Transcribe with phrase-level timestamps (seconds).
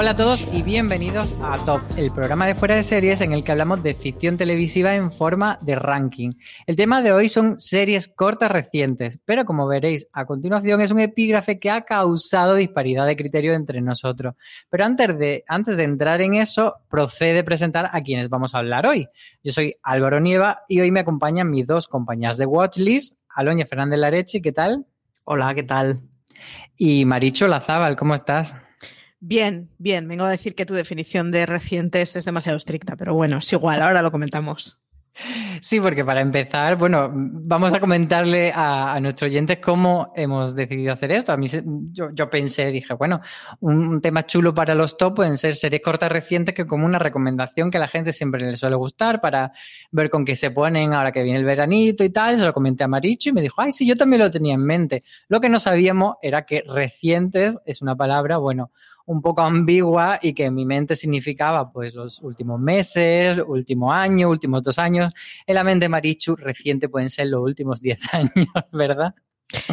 [0.00, 3.42] Hola a todos y bienvenidos a Top, el programa de fuera de series en el
[3.42, 6.30] que hablamos de ficción televisiva en forma de ranking.
[6.68, 11.00] El tema de hoy son series cortas recientes, pero como veréis a continuación es un
[11.00, 14.36] epígrafe que ha causado disparidad de criterio entre nosotros.
[14.70, 18.86] Pero antes de, antes de entrar en eso, procede presentar a quienes vamos a hablar
[18.86, 19.08] hoy.
[19.42, 23.98] Yo soy Álvaro Nieva y hoy me acompañan mis dos compañeras de Watchlist, Aloña Fernández
[23.98, 24.86] Lareche, ¿qué tal?
[25.24, 26.02] Hola, ¿qué tal?
[26.76, 28.54] Y Maricho Lazábal, ¿cómo estás?
[29.20, 30.06] Bien, bien.
[30.06, 33.82] Vengo a decir que tu definición de recientes es demasiado estricta, pero bueno, es igual,
[33.82, 34.80] ahora lo comentamos.
[35.60, 40.92] Sí, porque para empezar, bueno, vamos a comentarle a, a nuestros oyentes cómo hemos decidido
[40.92, 41.32] hacer esto.
[41.32, 41.48] A mí
[41.92, 43.20] yo, yo pensé, dije, bueno,
[43.60, 46.98] un, un tema chulo para los top pueden ser series cortas recientes que como una
[46.98, 49.52] recomendación que a la gente siempre le suele gustar para
[49.90, 52.38] ver con qué se ponen ahora que viene el veranito y tal.
[52.38, 54.64] Se lo comenté a Maricho y me dijo, ay, sí, yo también lo tenía en
[54.64, 55.02] mente.
[55.28, 58.70] Lo que no sabíamos era que recientes es una palabra, bueno,
[59.08, 64.28] un poco ambigua y que en mi mente significaba pues los últimos meses, último año,
[64.28, 65.07] últimos dos años.
[65.46, 69.14] En la mente Marichu, reciente pueden ser los últimos 10 años, ¿verdad?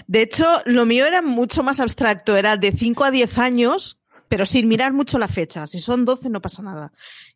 [0.07, 4.45] De hecho, lo mío era mucho más abstracto, era de 5 a 10 años, pero
[4.45, 5.67] sin mirar mucho la fecha.
[5.67, 6.91] Si son 12 no pasa nada.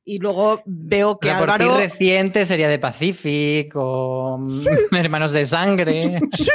[0.06, 1.78] Y luego veo que sea, por ti Álvaro...
[1.78, 4.40] reciente sería de Pacific o
[4.92, 6.22] Hermanos de Sangre.
[6.34, 6.52] Sí.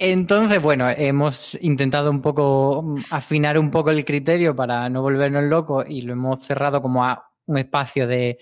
[0.00, 5.44] Entonces, bueno, hemos intentado un poco mm, afinar un poco el criterio para no volvernos
[5.44, 8.38] locos y lo hemos cerrado como a un espacio de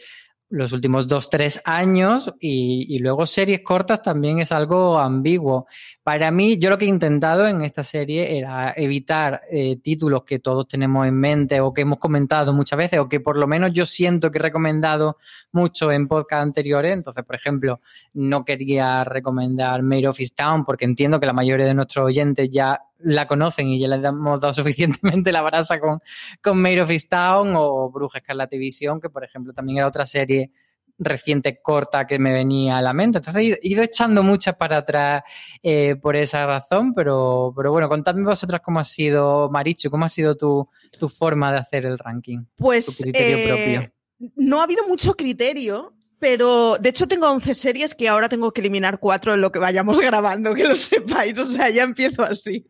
[0.49, 5.67] los últimos dos, tres años y, y luego series cortas también es algo ambiguo.
[6.05, 10.39] Para mí, yo lo que he intentado en esta serie era evitar eh, títulos que
[10.39, 13.73] todos tenemos en mente o que hemos comentado muchas veces o que por lo menos
[13.73, 15.17] yo siento que he recomendado
[15.51, 16.93] mucho en podcast anteriores.
[16.93, 17.81] Entonces, por ejemplo,
[18.15, 22.81] no quería recomendar Made of Town porque entiendo que la mayoría de nuestros oyentes ya
[22.99, 26.01] la conocen y ya les hemos dado suficientemente la brasa con,
[26.43, 30.07] con Made of Town o Bruja Escarlata y Visión, que por ejemplo también era otra
[30.07, 30.51] serie
[30.99, 33.19] reciente corta que me venía a la mente.
[33.19, 35.23] Entonces he ido- echando muchas para atrás
[35.63, 40.09] eh, por esa razón, pero, pero bueno, contadme vosotras cómo ha sido, Marichu, cómo ha
[40.09, 40.67] sido tu,
[40.99, 42.45] tu forma de hacer el ranking.
[42.57, 44.33] Pues Tu eh, propio.
[44.37, 48.63] no ha habido mucho criterio, pero de hecho tengo 11 series que ahora tengo que
[48.63, 52.67] eliminar 4 en lo que vayamos grabando, que lo sepáis, o sea, ya empiezo así.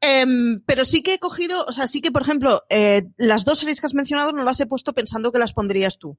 [0.00, 3.58] Em, pero sí que he cogido, o sea, sí que, por ejemplo, eh, las dos
[3.58, 6.18] series que has mencionado no las he puesto pensando que las pondrías tú.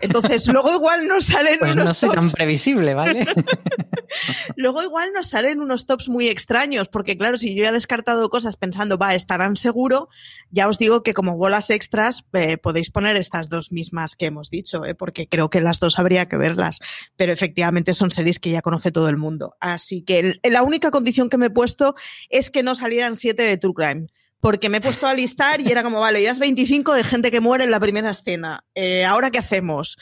[0.00, 3.26] Entonces, luego igual nos salen Pues no unos tan tops, previsible, ¿vale?
[4.56, 8.28] luego igual nos salen unos tops muy extraños, porque claro, si yo ya he descartado
[8.28, 10.08] cosas pensando, va, estarán seguro,
[10.50, 14.50] ya os digo que como bolas extras eh, podéis poner estas dos mismas que hemos
[14.50, 16.80] dicho, eh, porque creo que las dos habría que verlas,
[17.16, 19.56] pero efectivamente son series que ya conoce todo el mundo.
[19.60, 21.94] Así que el- la única condición que me he puesto
[22.28, 24.06] es que no salieran siete de True Crime.
[24.46, 27.32] Porque me he puesto a listar y era como, vale, ya es 25 de gente
[27.32, 28.60] que muere en la primera escena.
[28.76, 29.98] Eh, ¿Ahora qué hacemos?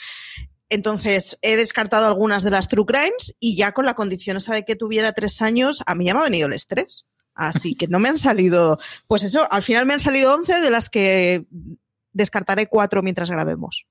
[0.69, 4.67] Entonces, he descartado algunas de las True Crimes y ya con la condición esa de
[4.67, 7.07] que tuviera tres años, a mí ya me ha venido el estrés.
[7.35, 10.71] Así que no me han salido, pues eso, al final me han salido 11 de
[10.71, 11.47] las que
[12.13, 13.87] descartaré cuatro mientras grabemos.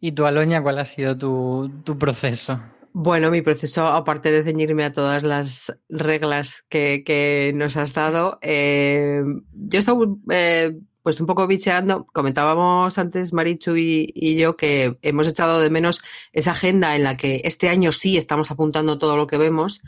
[0.00, 2.60] ¿Y tú, Aloña, cuál ha sido tu, tu proceso?
[2.92, 8.38] Bueno, mi proceso, aparte de ceñirme a todas las reglas que, que nos has dado,
[8.42, 9.22] eh,
[9.52, 12.06] yo he estado eh, pues un poco bicheando.
[12.12, 16.00] Comentábamos antes, Marichu y, yo, que hemos echado de menos
[16.32, 19.82] esa agenda en la que este año sí estamos apuntando todo lo que vemos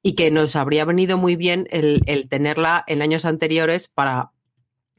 [0.00, 4.30] y que nos habría venido muy bien el tenerla en años anteriores para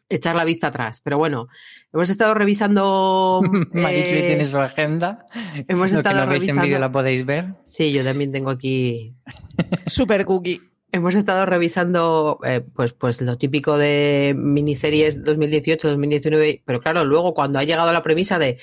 [0.10, 1.02] echar la vista atrás.
[1.04, 1.48] Pero bueno,
[1.94, 3.42] hemos estado revisando.
[3.74, 5.26] Marichu eh, tiene su agenda.
[5.68, 7.54] hemos Lo que estado no veis en revisando- vídeo la podéis ver.
[7.66, 9.14] Sí, yo también tengo aquí
[9.88, 10.62] Super cookie.
[10.94, 17.60] Hemos estado revisando eh, pues, pues lo típico de miniseries 2018-2019, pero claro, luego cuando
[17.60, 18.58] ha llegado la premisa de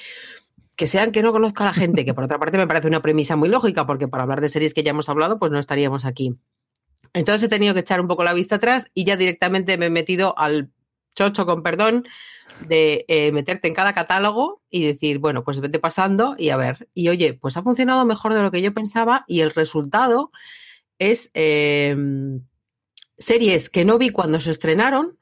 [0.77, 3.03] que sean que no conozca a la gente, que por otra parte me parece una
[3.03, 6.05] premisa muy lógica, porque para hablar de series que ya hemos hablado, pues no estaríamos
[6.07, 6.35] aquí.
[7.13, 9.91] Entonces he tenido que echar un poco la vista atrás y ya directamente me he
[9.91, 10.71] metido al
[11.15, 12.05] chocho, con perdón,
[12.69, 16.89] de eh, meterte en cada catálogo y decir, bueno, pues vete pasando y a ver.
[16.95, 20.31] Y oye, pues ha funcionado mejor de lo que yo pensaba y el resultado
[20.99, 21.97] es eh,
[23.19, 25.19] series que no vi cuando se estrenaron,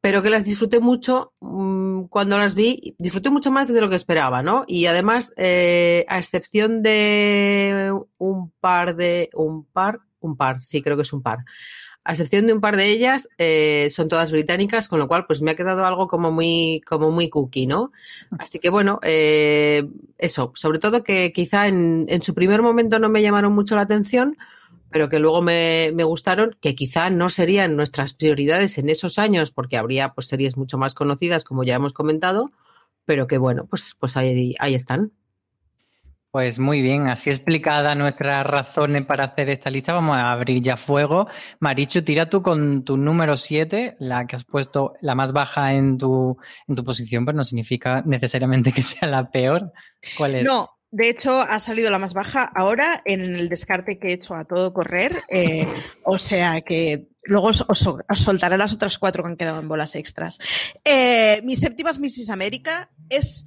[0.00, 2.94] pero que las disfruté mucho mm, cuando las vi.
[2.98, 4.64] Disfruté mucho más de lo que esperaba, ¿no?
[4.66, 9.30] Y además, eh, a excepción de un par de.
[9.32, 11.38] Un par, un par, sí, creo que es un par.
[12.04, 15.40] A excepción de un par de ellas, eh, son todas británicas, con lo cual, pues
[15.40, 17.92] me ha quedado algo como muy, como muy cookie, ¿no?
[18.38, 23.08] Así que bueno, eh, eso, sobre todo que quizá en, en su primer momento no
[23.08, 24.36] me llamaron mucho la atención,
[24.90, 29.50] pero que luego me, me gustaron, que quizá no serían nuestras prioridades en esos años,
[29.50, 32.52] porque habría pues series mucho más conocidas, como ya hemos comentado,
[33.04, 35.10] pero que bueno, pues, pues ahí, ahí están.
[36.34, 40.76] Pues muy bien, así explicada nuestras razones para hacer esta lista, vamos a abrir ya
[40.76, 41.28] fuego.
[41.60, 45.96] Marichu, tira tú con tu número 7, la que has puesto la más baja en
[45.96, 46.36] tu,
[46.66, 49.70] en tu posición, pero no significa necesariamente que sea la peor.
[50.18, 50.44] ¿Cuál es?
[50.44, 54.34] No, de hecho ha salido la más baja ahora en el descarte que he hecho
[54.34, 55.12] a todo correr.
[55.28, 55.68] eh,
[56.02, 57.88] o sea que luego os, os-
[58.18, 60.40] soltaré las otras cuatro que han quedado en bolas extras.
[60.84, 62.30] Eh, mi séptima es Mrs.
[62.30, 62.90] América.
[63.08, 63.46] Es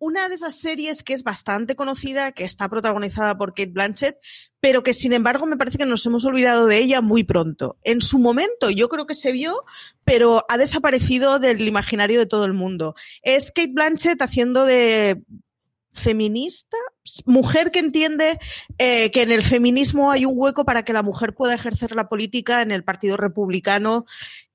[0.00, 4.16] una de esas series que es bastante conocida, que está protagonizada por Kate Blanchett,
[4.58, 7.78] pero que sin embargo me parece que nos hemos olvidado de ella muy pronto.
[7.82, 9.62] En su momento yo creo que se vio,
[10.02, 12.94] pero ha desaparecido del imaginario de todo el mundo.
[13.22, 15.22] Es Kate Blanchett haciendo de
[15.92, 16.78] feminista,
[17.26, 18.38] mujer que entiende
[18.78, 22.08] eh, que en el feminismo hay un hueco para que la mujer pueda ejercer la
[22.08, 24.06] política en el Partido Republicano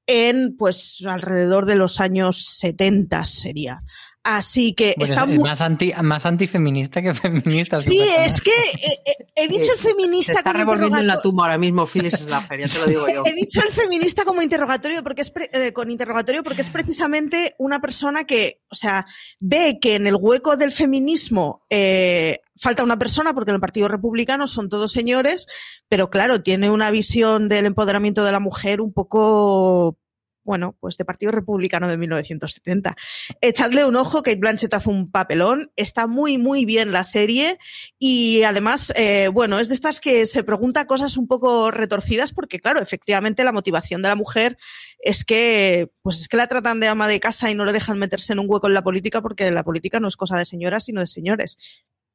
[0.07, 3.83] en pues alrededor de los años 70 sería.
[4.27, 5.47] Así que Bueno, está es, muy...
[5.47, 7.79] más, anti, más antifeminista que feminista.
[7.79, 11.21] Sí, es que eh, eh, he dicho el Se feminista está como revolviendo en la
[11.21, 13.23] tumba ahora mismo Phyllis Schlaffer, ya te lo digo yo.
[13.27, 17.53] He dicho el feminista como interrogatorio porque es pre- eh, con interrogatorio porque es precisamente
[17.59, 19.05] una persona que, o sea,
[19.39, 23.87] ve que en el hueco del feminismo eh, falta una persona porque en el Partido
[23.87, 25.45] Republicano son todos señores,
[25.87, 29.99] pero claro, tiene una visión del empoderamiento de la mujer un poco
[30.45, 32.95] bueno, pues de Partido Republicano de 1970.
[33.41, 37.57] Echadle un ojo, Kate Blanchett hace un papelón, está muy, muy bien la serie
[37.99, 42.59] y además, eh, bueno, es de estas que se pregunta cosas un poco retorcidas porque,
[42.59, 44.57] claro, efectivamente la motivación de la mujer
[44.99, 47.97] es que, pues es que la tratan de ama de casa y no le dejan
[47.97, 50.85] meterse en un hueco en la política porque la política no es cosa de señoras,
[50.85, 51.57] sino de señores.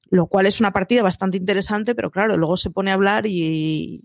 [0.09, 4.03] Lo cual es una partida bastante interesante, pero claro, luego se pone a hablar y,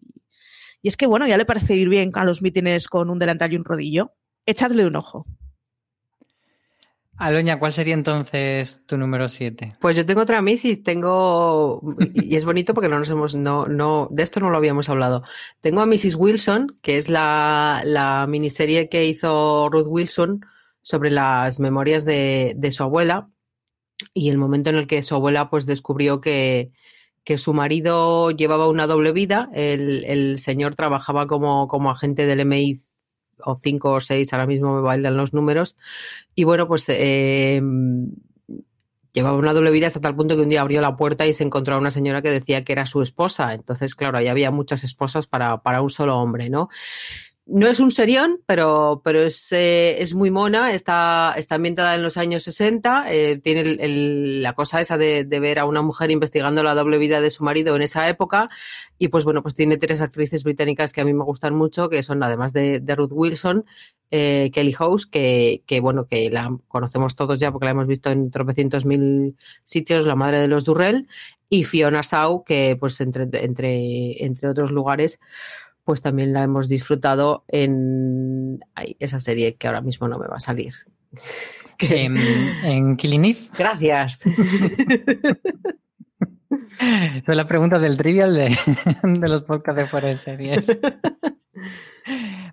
[0.86, 3.52] y es que, bueno, ya le parece ir bien a los mítines con un delantal
[3.52, 4.14] y un rodillo.
[4.46, 5.26] Echadle un ojo.
[7.18, 9.78] Aloña, ¿cuál sería entonces tu número 7?
[9.82, 10.84] Pues yo tengo otra Mrs.
[10.84, 11.82] Tengo.
[12.14, 13.34] Y es bonito porque no nos hemos.
[13.34, 15.24] No, no, de esto no lo habíamos hablado.
[15.60, 16.14] Tengo a Mrs.
[16.14, 20.46] Wilson, que es la, la miniserie que hizo Ruth Wilson
[20.84, 23.32] sobre las memorias de, de su abuela
[24.14, 26.74] y el momento en el que su abuela pues descubrió que,
[27.26, 29.50] que su marido llevaba una doble vida.
[29.54, 32.76] El, el señor trabajaba como, como agente del MI
[33.44, 35.76] o 5 o 6, ahora mismo me bailan los números.
[36.36, 37.62] Y bueno, pues eh,
[39.14, 41.44] llevaba una doble vida hasta tal punto que un día abrió la puerta y se
[41.44, 43.54] encontró a una señora que decía que era su esposa.
[43.54, 46.70] Entonces, claro, ahí había muchas esposas para, para un solo hombre, ¿no?
[47.48, 52.02] No es un serión, pero, pero es, eh, es muy mona, está, está ambientada en
[52.02, 56.64] los años 60, eh, tiene el, la cosa esa de, ver a una mujer investigando
[56.64, 58.50] la doble vida de su marido en esa época.
[58.98, 62.02] Y pues bueno, pues tiene tres actrices británicas que a mí me gustan mucho, que
[62.02, 63.66] son además de, de Ruth Wilson,
[64.10, 68.10] eh, Kelly House, que, que bueno, que la conocemos todos ya porque la hemos visto
[68.10, 71.08] en tropecientos mil sitios, la madre de los Durrell,
[71.48, 75.20] y Fiona Shaw, que pues entre, entre, entre otros lugares
[75.86, 80.38] pues también la hemos disfrutado en ay, esa serie que ahora mismo no me va
[80.38, 80.74] a salir.
[81.78, 82.16] En,
[82.64, 83.40] en Killing Eve.
[83.58, 84.20] Gracias.
[87.26, 88.58] Son las preguntas del trivial de,
[89.04, 90.66] de los podcasts de fuera de series.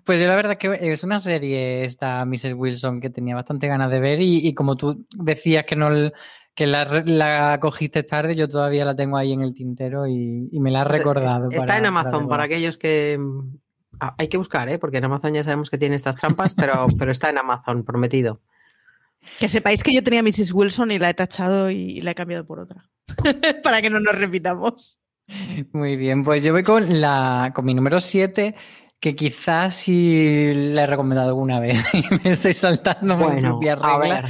[0.03, 2.53] Pues yo la verdad que es una serie esta Mrs.
[2.53, 5.89] Wilson que tenía bastante ganas de ver y, y como tú decías que no
[6.55, 10.59] que la, la, cogiste tarde, yo todavía la tengo ahí en el tintero y, y
[10.59, 11.49] me la has recordado.
[11.49, 13.17] Está para, en Amazon para, para, aquellos que,
[13.99, 14.79] Ah, hay que buscar, ¿eh?
[14.79, 18.41] porque en Amazon ya sabemos que tiene estas trampas, pero, pero está en Amazon, prometido.
[19.39, 20.53] Que sepáis que yo tenía Mrs.
[20.53, 22.89] Wilson y la he tachado y la he cambiado por otra.
[23.63, 24.99] Para que no nos repitamos.
[25.71, 28.55] Muy bien, pues yo voy con, la, con mi número 7,
[28.99, 33.73] que quizás sí la he recomendado alguna vez y me estoy saltando mi Bueno, propia
[33.73, 34.25] a regla, ver.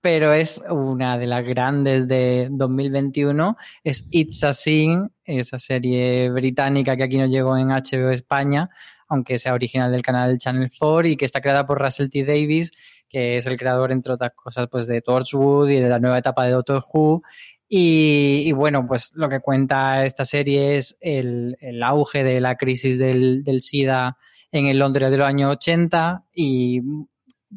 [0.00, 6.96] Pero es una de las grandes de 2021, es It's a Sin, esa serie británica
[6.96, 8.70] que aquí nos llegó en HBO España,
[9.08, 12.24] aunque sea original del canal Channel 4 y que está creada por Russell T.
[12.24, 12.72] Davis,
[13.08, 16.44] que es el creador, entre otras cosas, pues de Torchwood y de la nueva etapa
[16.44, 17.22] de Doctor Who.
[17.70, 22.98] Y, bueno, pues lo que cuenta esta serie es el, el auge de la crisis
[22.98, 24.16] del, del SIDA
[24.52, 26.80] en el Londres de los años 80 y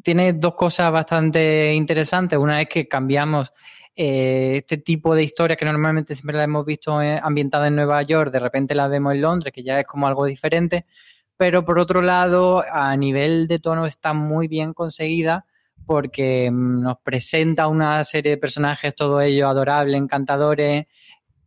[0.02, 2.38] tiene dos cosas bastante interesantes.
[2.38, 3.52] Una es que cambiamos
[3.94, 8.02] eh, este tipo de historias que normalmente siempre la hemos visto eh, ambientada en Nueva
[8.02, 10.86] York, de repente la vemos en Londres, que ya es como algo diferente.
[11.36, 15.44] Pero por otro lado, a nivel de tono está muy bien conseguida
[15.86, 20.86] porque mm, nos presenta una serie de personajes, todos ellos adorables, encantadores.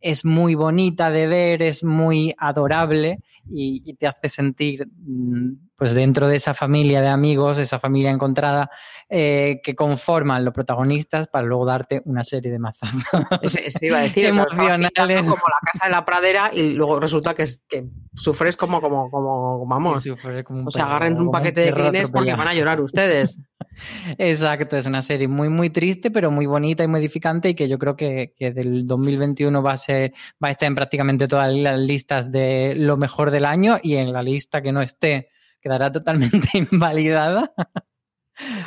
[0.02, 5.94] Es muy bonita de ver, es muy adorable y, y te hace sentir, mm, pues
[5.94, 8.70] dentro de esa familia de amigos, esa familia encontrada,
[9.10, 13.02] eh, que conforman los protagonistas para luego darte una serie de mazazos.
[13.42, 15.22] Eso, eso iba a decir, o sea, estabas Emocionales.
[15.22, 19.10] como la casa de la pradera y luego resulta que, es- que sufres como, como,
[19.12, 20.04] como, vamos.
[20.46, 23.40] Como O sea, agarren un paquete de clines porque van a llorar ustedes.
[24.18, 27.68] Exacto, es una serie muy, muy triste, pero muy bonita y muy edificante y que
[27.68, 30.14] yo creo que, que del 2021 va a ser,
[30.44, 34.14] va a estar en prácticamente todas las listas de lo mejor del año y en
[34.14, 35.30] la lista que no esté
[35.66, 37.52] quedará totalmente invalidada.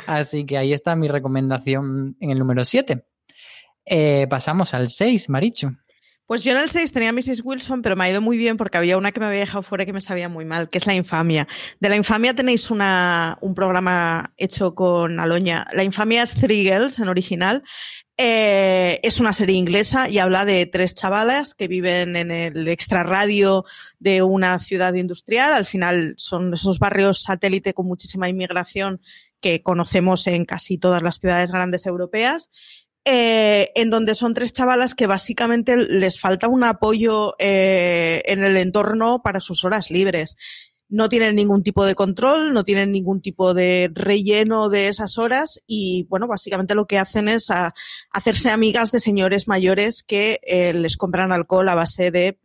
[0.05, 3.05] Así que ahí está mi recomendación en el número 7.
[4.29, 5.71] pasamos al 6, Marichu.
[6.29, 7.41] Pues yo en el 6 tenía Mrs.
[7.43, 9.83] Wilson, pero me ha ido muy bien porque había una que me había dejado fuera
[9.87, 11.47] que me sabía muy mal, que es La Infamia.
[11.79, 15.65] De La Infamia tenéis una, un programa hecho con Aloña.
[15.73, 17.63] La Infamia es Three Girls en original.
[18.15, 23.65] Eh, es una serie inglesa y habla de tres chavalas que viven en el extrarradio
[23.97, 25.51] de una ciudad industrial.
[25.53, 29.01] Al final son esos barrios satélite con muchísima inmigración
[29.41, 32.51] que conocemos en casi todas las ciudades grandes europeas.
[33.11, 38.55] Eh, en donde son tres chavalas que básicamente les falta un apoyo eh, en el
[38.55, 40.37] entorno para sus horas libres.
[40.89, 45.63] No tienen ningún tipo de control, no tienen ningún tipo de relleno de esas horas
[45.65, 47.73] y, bueno, básicamente lo que hacen es a,
[48.11, 52.37] hacerse amigas de señores mayores que eh, les compran alcohol a base de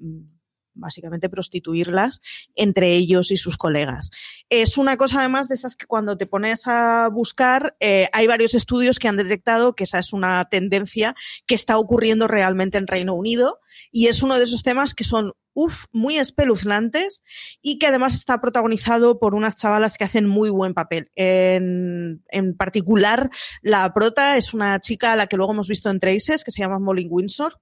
[0.75, 2.21] básicamente prostituirlas
[2.55, 4.11] entre ellos y sus colegas.
[4.49, 8.55] Es una cosa además de esas que cuando te pones a buscar, eh, hay varios
[8.55, 11.15] estudios que han detectado que esa es una tendencia
[11.47, 15.33] que está ocurriendo realmente en Reino Unido y es uno de esos temas que son
[15.55, 17.23] uf, muy espeluznantes
[17.63, 21.11] y que además está protagonizado por unas chavalas que hacen muy buen papel.
[21.15, 23.31] En, en particular,
[23.63, 26.63] la prota es una chica a la que luego hemos visto en Traces, que se
[26.63, 27.61] llama Molly Windsor,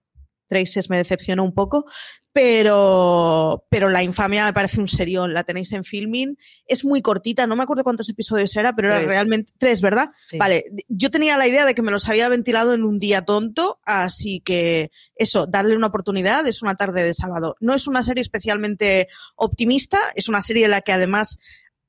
[0.52, 1.86] Traces me decepcionó un poco,
[2.32, 5.32] pero, pero La Infamia me parece un serión.
[5.32, 6.36] La tenéis en filming.
[6.66, 9.00] Es muy cortita, no me acuerdo cuántos episodios era, pero Tres.
[9.00, 10.10] era realmente tres, ¿verdad?
[10.26, 10.36] Sí.
[10.36, 13.80] Vale, yo tenía la idea de que me los había ventilado en un día tonto,
[13.84, 17.56] así que eso, darle una oportunidad, es una tarde de sábado.
[17.60, 21.38] No es una serie especialmente optimista, es una serie en la que además,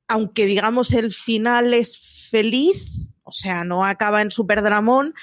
[0.07, 1.97] aunque digamos el final es
[2.29, 5.13] feliz, o sea, no acaba en super dramón,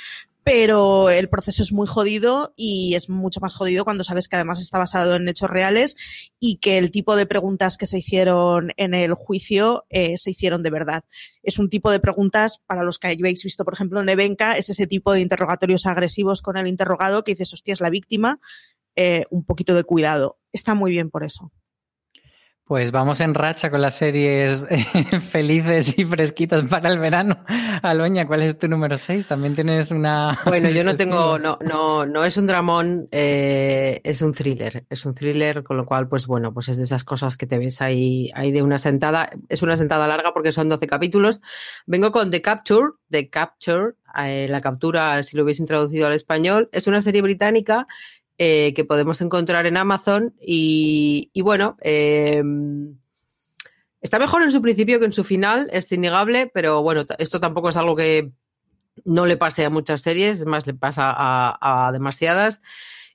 [0.44, 4.61] pero el proceso es muy jodido y es mucho más jodido cuando sabes que además
[4.61, 5.97] está basado en hechos reales
[6.38, 10.62] y que el tipo de preguntas que se hicieron en el juicio eh, se hicieron
[10.62, 11.04] de verdad.
[11.42, 14.70] Es un tipo de preguntas, para los que habéis visto, por ejemplo, en Evenka, es
[14.70, 18.40] ese tipo de interrogatorios agresivos con el interrogado que dices, hostia, es la víctima,
[18.97, 20.38] eh, un poquito de cuidado.
[20.52, 21.52] Está muy bien por eso.
[22.71, 24.65] Pues vamos en racha con las series
[25.29, 27.37] felices y fresquitas para el verano.
[27.83, 29.27] Aloña, ¿cuál es tu número 6?
[29.27, 30.39] También tienes una...
[30.47, 35.05] Bueno, yo no tengo, no, no, no es un dramón, eh, es un thriller, es
[35.05, 37.83] un thriller, con lo cual, pues bueno, pues es de esas cosas que te ves
[37.83, 41.41] ahí, ahí de una sentada, es una sentada larga porque son 12 capítulos.
[41.87, 46.69] Vengo con The Capture, The Capture, eh, la captura, si lo hubiese introducido al español,
[46.71, 47.89] es una serie británica
[48.42, 52.42] eh, que podemos encontrar en Amazon y, y bueno, eh,
[54.00, 57.68] está mejor en su principio que en su final, es innegable, pero bueno, esto tampoco
[57.68, 58.30] es algo que
[59.04, 62.62] no le pase a muchas series, es más, le pasa a, a demasiadas.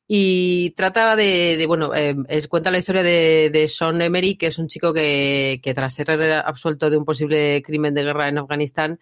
[0.08, 4.46] Y trata de, de, bueno, eh, es, cuenta la historia de, de Sean Emery, que
[4.46, 6.12] es un chico que, que tras ser
[6.46, 9.00] absuelto de un posible crimen de guerra en Afganistán,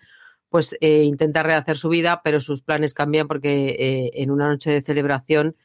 [0.48, 4.72] pues eh, intenta rehacer su vida, pero sus planes cambian porque eh, en una noche
[4.72, 5.58] de celebración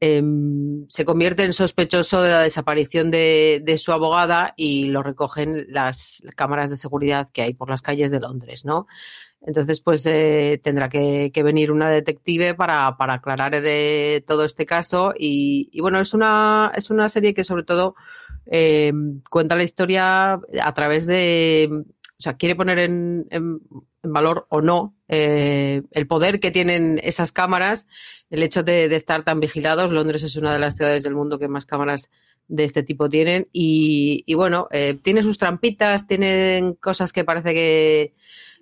[0.00, 5.66] em, se convierte en sospechoso de la desaparición de, de su abogada y lo recogen
[5.68, 8.86] las cámaras de seguridad que hay por las calles de Londres, ¿no?
[9.46, 15.14] Entonces, pues eh, tendrá que, venir una detective para, aclarar eh, todo este caso.
[15.16, 17.94] Y, y bueno, es una, es una serie que sobre todo
[18.50, 18.92] eh,
[19.30, 21.84] cuenta la historia a través de,
[22.18, 23.60] o sea, quiere poner en, en-
[24.02, 27.86] valor o no eh, el poder que tienen esas cámaras,
[28.30, 29.92] el hecho de, estar tan vigilados.
[29.92, 32.10] Londres es una de las ciudades del mundo que más cámaras
[32.48, 37.52] de este tipo tienen y, y bueno, eh, tiene sus trampitas, tienen cosas que parece
[37.54, 38.14] que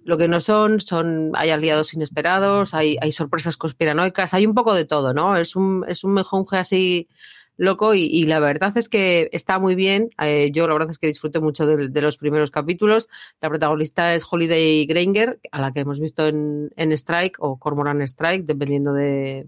[0.05, 4.75] lo que no son, son hay aliados inesperados, hay, hay sorpresas conspiranoicas, hay un poco
[4.75, 5.37] de todo, ¿no?
[5.37, 7.09] Es un, es un mejunje así
[7.57, 10.11] loco y, la verdad es que está muy bien.
[10.23, 13.09] Eh, yo la verdad es que disfruté mucho de, los primeros capítulos.
[13.41, 18.45] La protagonista es Holiday Granger, a la que hemos visto en, Strike o Cormoran Strike,
[18.45, 19.47] dependiendo de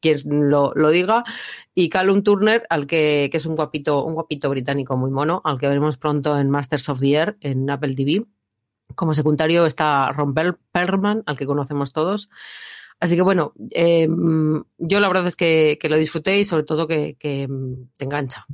[0.00, 1.24] quien lo, diga.
[1.74, 5.68] Y Callum Turner, al que, es un guapito, un guapito británico muy mono, al que
[5.68, 8.24] veremos pronto en Masters of the Air en Apple TV.
[8.94, 12.28] Como secundario está Ron Perl- Perlman, al que conocemos todos.
[13.00, 14.06] Así que bueno, eh,
[14.78, 18.04] yo la verdad es que, que lo disfruté y sobre todo que, que mm, te
[18.04, 18.46] engancha.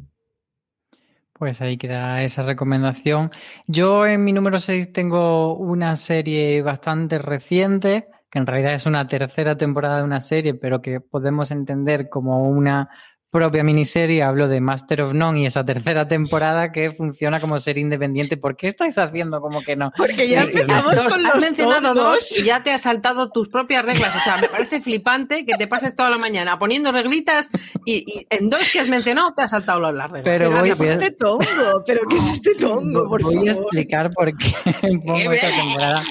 [1.33, 3.31] Pues ahí queda esa recomendación.
[3.67, 9.07] Yo en mi número 6 tengo una serie bastante reciente, que en realidad es una
[9.07, 12.89] tercera temporada de una serie, pero que podemos entender como una
[13.31, 14.23] propia miniserie.
[14.23, 18.37] Hablo de Master of None y esa tercera temporada que funciona como serie independiente.
[18.37, 19.93] ¿Por qué estáis haciendo como que no?
[19.97, 22.83] Porque ya Sí, que empezamos Dos, con has los mencionado dos y ya te has
[22.83, 24.15] saltado tus propias reglas.
[24.15, 27.51] O sea, me parece flipante que te pases toda la mañana poniendo reglitas
[27.85, 30.25] y, y en dos que has mencionado te has saltado las reglas.
[30.25, 31.45] Pero Pero voy ¿qué es este tongo?
[31.87, 34.55] ¿Pero qué es este tongo, por Voy a explicar por qué
[35.07, 36.03] pongo esta temporada.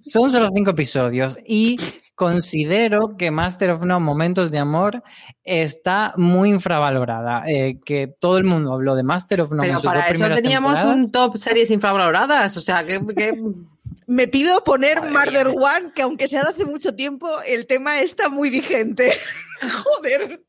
[0.00, 1.76] Son solo cinco episodios y
[2.14, 5.02] considero que Master of None, Momentos de Amor,
[5.44, 7.44] está muy infravalorada.
[7.48, 10.28] Eh, que todo el mundo habló de Master of None Pero sus dos para eso
[10.30, 11.04] teníamos temporadas.
[11.04, 12.56] un top series infravaloradas.
[12.56, 13.42] O sea, que, que-
[14.06, 18.28] Me pido poner Murder One, que aunque sea de hace mucho tiempo, el tema está
[18.28, 19.12] muy vigente.
[19.84, 20.42] Joder.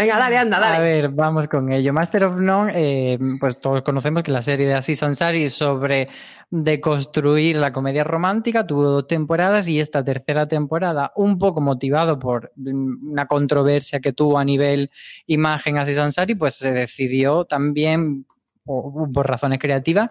[0.00, 0.82] Venga, dale, anda, A dale.
[0.82, 1.92] ver, vamos con ello.
[1.92, 6.08] Master of None, eh, pues todos conocemos que la serie de Aziz Ansari sobre
[6.50, 12.50] deconstruir la comedia romántica tuvo dos temporadas y esta tercera temporada, un poco motivado por
[12.56, 14.90] mm, una controversia que tuvo a nivel
[15.26, 18.24] imagen Aziz Ansari, pues se decidió también,
[18.64, 20.08] o- por razones creativas,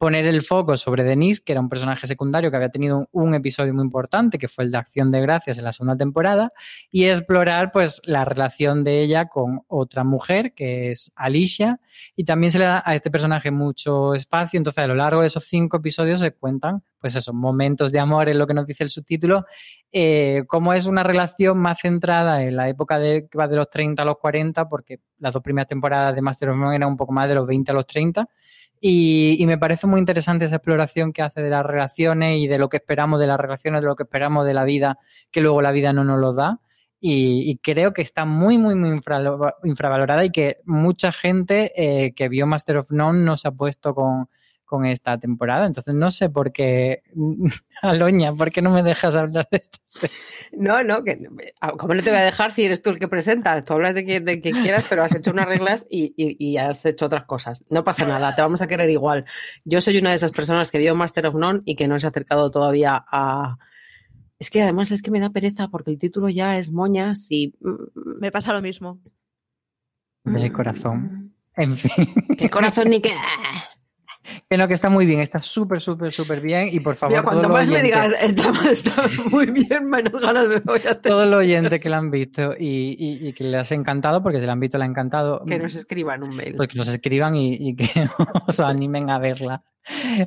[0.00, 3.74] poner el foco sobre Denise, que era un personaje secundario que había tenido un, episodio
[3.74, 6.54] muy importante, que fue el de Acción de Gracias en la segunda temporada,
[6.90, 11.80] y explorar pues la relación de ella con otra mujer que es Alicia
[12.16, 14.56] y también se le da a este personaje mucho espacio.
[14.56, 18.30] Entonces a lo largo de esos cinco episodios se cuentan pues esos momentos de amor
[18.30, 19.46] es lo que nos dice el subtítulo
[19.90, 23.70] eh, cómo es una relación más centrada en la época de, que va de los
[23.70, 26.96] 30 a los 40 porque las dos primeras temporadas de Master of None eran un
[26.96, 28.28] poco más de los 20 a los 30
[28.80, 32.68] y, me parece muy interesante esa exploración que hace de las relaciones y de lo
[32.68, 34.98] que esperamos de las relaciones, de lo que esperamos de la vida,
[35.30, 36.60] que luego la vida no nos lo da.
[37.02, 39.22] Y, creo que está muy, muy, muy infra-
[39.64, 43.94] infravalorada y que mucha gente eh, que vio Master of None no se ha puesto
[43.94, 44.28] con,
[44.70, 45.66] con esta temporada.
[45.66, 47.02] Entonces no sé por qué,
[47.82, 50.06] Aloña, ¿por qué no me dejas hablar de esto?
[50.52, 51.18] No, no, que
[51.76, 53.62] como no te voy a dejar si eres tú el que presenta.
[53.64, 56.56] Tú hablas de que, de que quieras, pero has hecho unas reglas y, y- y
[56.58, 57.64] has hecho otras cosas.
[57.68, 59.24] No pasa nada, te vamos a querer igual.
[59.64, 62.06] Yo soy una de esas personas que vio Master of None y que no se
[62.06, 63.58] ha acercado todavía a.
[64.38, 67.54] Es que además es que me da pereza porque el título ya es moñas y.
[67.60, 69.00] mm, Me pasa lo mismo.
[70.24, 71.34] De corazón.
[71.56, 73.12] En fin, Que corazón ni que.
[74.48, 77.22] Que no, que está muy bien, está súper, súper, súper bien y por favor, Mira,
[77.22, 78.94] cuanto más me digas, está, está
[79.30, 81.00] muy bien, menos ganas me voy a tener.
[81.00, 84.40] todos los oyentes que la han visto y, y- y que les ha encantado, porque
[84.40, 86.54] si la han visto, le ha encantado, Que nos escriban un mail.
[86.56, 87.88] pues que nos escriban y, y que
[88.46, 89.62] os animen a verla.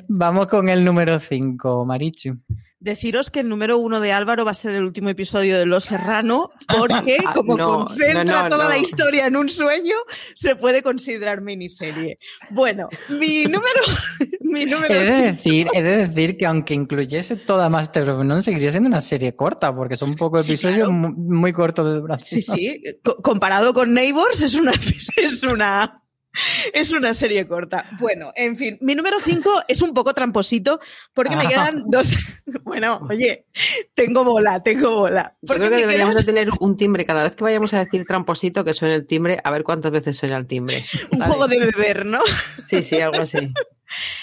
[0.08, 2.38] Vamos con el número 5, Marichu.
[2.84, 5.84] Deciros que el número uno de Álvaro va a ser el último episodio de Los
[5.84, 9.94] Serrano, porque Ah, como no, concentra no, no, toda la historia en un sueño,
[10.34, 12.18] se puede considerar miniserie.
[12.50, 13.80] Bueno, mi número,
[14.40, 18.42] mi número He de, decir, he de decir que aunque incluyese toda Master of None,
[18.42, 20.92] seguiría siendo una serie corta, porque son pocos Sí, episodios claro.
[21.16, 22.42] muy, cortos de duración.
[22.42, 22.82] Sí, sí.
[23.02, 24.72] Co- comparado con Neighbors, es una,
[25.16, 26.02] es una,
[26.72, 27.86] es una serie corta.
[27.98, 30.78] Bueno, en fin, mi número 5 es un poco tramposito
[31.12, 31.48] porque me Ah.
[31.48, 32.12] quedan dos.
[32.64, 33.46] Bueno, oye,
[33.94, 35.36] tengo bola, tengo bola.
[35.42, 38.04] Yo creo que deberíamos quedan de tener un timbre cada vez que vayamos a decir
[38.06, 40.84] tramposito que suene el timbre, a ver cuántas veces suena el timbre.
[41.10, 41.30] un Vale.
[41.34, 42.20] juego de beber, ¿no?
[42.68, 43.38] Sí, sí, algo así.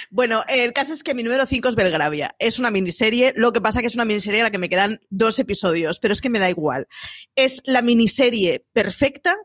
[0.10, 2.36] Bueno, el caso es que mi número 5 es Belgravia.
[2.40, 5.00] Es una miniserie, lo que pasa que es una miniserie en la que me quedan
[5.10, 6.88] dos episodios, pero es que me da igual.
[7.36, 9.38] Es la miniserie perfecta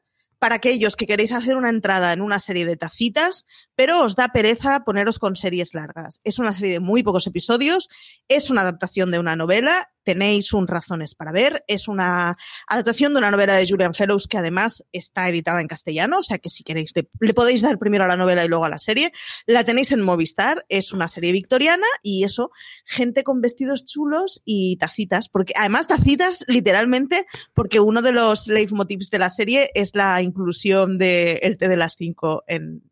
[0.46, 4.28] para aquellos que queréis hacer una entrada en una serie de tacitas, pero os da
[4.28, 6.20] pereza poneros con series largas.
[6.24, 7.88] Es una serie de muy pocos episodios,
[8.28, 11.64] es una adaptación de una novela tenéis un Razones para ver.
[11.66, 12.36] Es una
[12.68, 16.38] adaptación de una novela de Julian Fellows que además está editada en castellano, o sea
[16.38, 19.12] que si queréis le, podéis dar primero a la novela y luego a la serie.
[19.46, 22.50] La tenéis en Movistar, es una serie victoriana y eso,
[22.84, 29.10] gente con vestidos chulos y tacitas, porque además tacitas literalmente porque uno de los leitmotivs
[29.10, 32.82] de la serie es la inclusión del el té de las cinco en,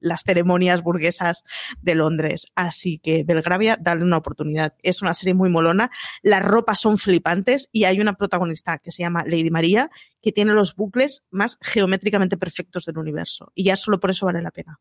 [0.00, 1.44] las ceremonias burguesas
[1.80, 2.46] de Londres.
[2.54, 4.74] Así que Belgravia, dale una oportunidad.
[4.82, 5.90] Es una serie muy molona.
[6.22, 10.52] Las ropas son flipantes y hay una protagonista que se llama Lady María que tiene
[10.52, 13.52] los bucles más geométricamente perfectos del universo.
[13.54, 14.80] Y ya solo por eso vale la pena.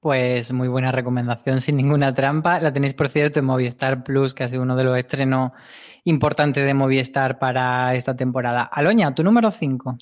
[0.00, 2.58] Pues muy buena recomendación, sin ninguna trampa.
[2.58, 5.52] La tenéis, por cierto, en Movistar Plus, que ha sido uno de los estrenos
[6.04, 8.62] importantes de Movistar para esta temporada.
[8.62, 9.98] Aloña, tu número 5.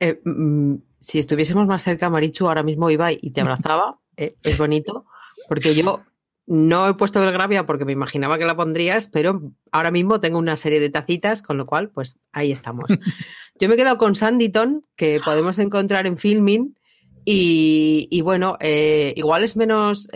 [0.00, 3.98] Eh, mm, si estuviésemos más cerca, Marichu, ahora mismo iba y te abrazaba.
[4.16, 5.06] Eh, es bonito,
[5.48, 6.02] porque yo
[6.46, 10.56] no he puesto Belgravia porque me imaginaba que la pondrías, pero ahora mismo tengo una
[10.56, 12.88] serie de tacitas, con lo cual, pues ahí estamos.
[13.60, 16.74] Yo me he quedado con Sanditon, que podemos encontrar en Filming.
[17.30, 20.08] Y, bueno, eh, igual es menos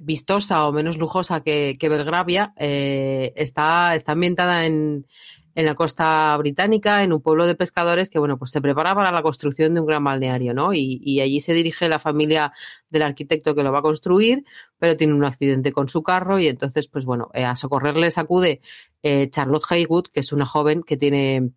[0.00, 2.52] vistosa o menos lujosa que, que Belgravia.
[2.56, 5.06] está, está ambientada en,
[5.54, 9.12] en la costa británica, en un pueblo de pescadores que, bueno, pues se prepara para
[9.12, 10.72] la construcción de un gran balneario, ¿no?
[10.72, 12.52] Y, allí se dirige la familia
[12.90, 14.44] del arquitecto que lo va a construir,
[14.78, 18.60] pero tiene un accidente con su carro y entonces, pues bueno, eh, a socorrerles acude
[19.02, 21.52] eh, Charlotte Haywood, que es una joven que tiene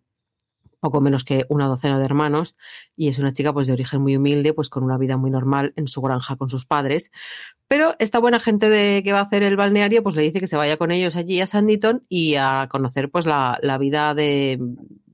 [0.86, 2.56] poco menos que una docena de hermanos
[2.96, 5.72] y es una chica pues de origen muy humilde, pues con una vida muy normal
[5.74, 7.10] en su granja con sus padres.
[7.66, 10.46] Pero esta buena gente de que va a hacer el balneario pues le dice que
[10.46, 14.60] se vaya con ellos allí a Sanditon y a conocer pues la, vida de,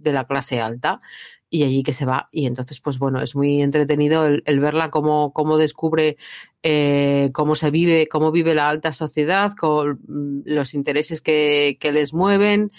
[0.04, 1.00] la clase alta
[1.48, 2.28] y allí que se va.
[2.32, 6.18] Y entonces, pues bueno, es muy entretenido el, verla cómo, cómo descubre
[6.62, 10.00] eh, cómo se vive, cómo vive la alta sociedad, con
[10.44, 12.72] los intereses que, que les mueven.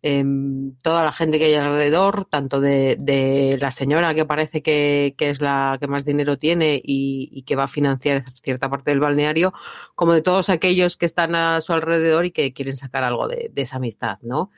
[0.00, 5.40] Em, toda la gente que hay alrededor, tanto de, la señora que parece que, es
[5.40, 9.52] la que más dinero tiene y, que va a financiar cierta parte del balneario,
[9.94, 13.50] como de todos aquellos que están a su alrededor y que quieren sacar algo de,
[13.52, 14.50] de esa amistad, ¿no?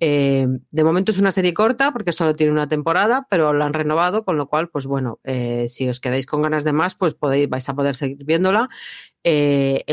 [0.00, 3.72] Eh, de momento es una serie corta porque solo tiene una temporada, pero la han
[3.72, 7.14] renovado, con lo cual, pues bueno, eh, si os quedáis con ganas de más, pues
[7.14, 8.68] podéis, vais a poder seguir viéndola.
[9.22, 9.84] Eh,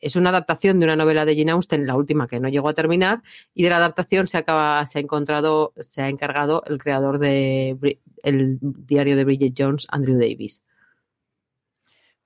[0.00, 2.74] es una adaptación de una novela de Jane Austen, la última que no llegó a
[2.74, 7.18] terminar, y de la adaptación se acaba, se ha encontrado, se ha encargado el creador
[7.18, 10.62] de el diario de Bridget Jones, Andrew Davis.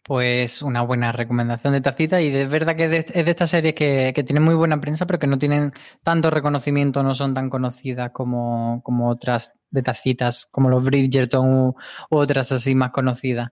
[0.06, 4.12] Pues una buena recomendación de tacita y es verdad que es de estas series que,
[4.14, 8.10] que, tienen muy buena prensa pero que no tienen tanto reconocimiento, no son tan conocidas
[8.12, 11.74] como, como otras de tacitas como los Bridgerton u,
[12.10, 13.48] otras así más conocidas.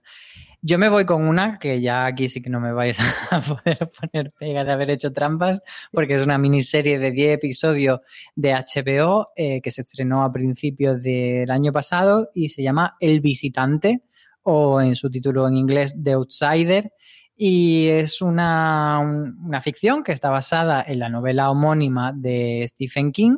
[0.61, 2.99] Yo me voy con una que ya aquí sí que no me vais
[3.31, 7.99] a poder poner pega de haber hecho trampas porque es una miniserie de 10 episodios
[8.35, 13.21] de HBO eh, que se estrenó a principios del año pasado y se llama El
[13.21, 14.03] Visitante
[14.43, 16.91] o en su título en inglés The Outsider.
[17.35, 23.37] Y es una, una, ficción que está basada en la novela homónima de Stephen King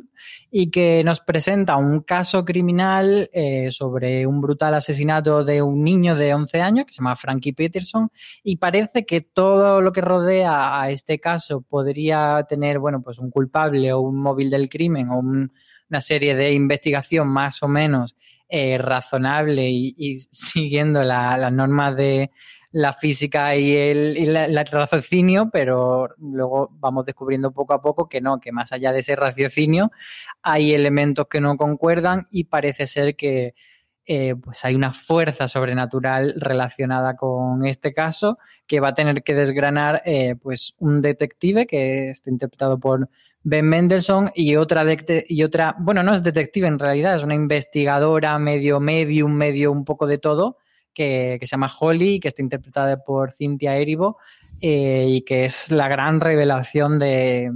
[0.50, 6.14] y que nos presenta un caso criminal eh, sobre un brutal asesinato de un niño
[6.14, 8.10] de 11 años que se llama Frankie Peterson
[8.42, 13.30] y parece que todo lo que rodea a este caso podría tener, bueno, pues un
[13.30, 18.14] culpable o un móvil del crimen o una serie de investigación más o menos
[18.48, 22.30] eh, razonable y, siguiendo las normas de
[22.72, 28.52] la física y el, raciocinio, pero luego vamos descubriendo poco a poco que no, que
[28.52, 29.90] más allá de ese raciocinio
[30.42, 33.54] hay elementos que no concuerdan y parece ser que
[34.06, 39.34] eh, pues hay una fuerza sobrenatural relacionada con este caso que va a tener que
[39.34, 43.08] desgranar eh, pues un detective que está interpretado por
[43.42, 44.84] Ben Mendelssohn y otra,
[45.28, 49.84] y otra, bueno, no es detective en realidad, es una investigadora medio medium, medio un
[49.84, 50.58] poco de todo,
[50.96, 54.18] que, se llama Holly, que está interpretada por Cynthia Erivo,
[54.60, 57.50] eh, y que es la gran revelación de,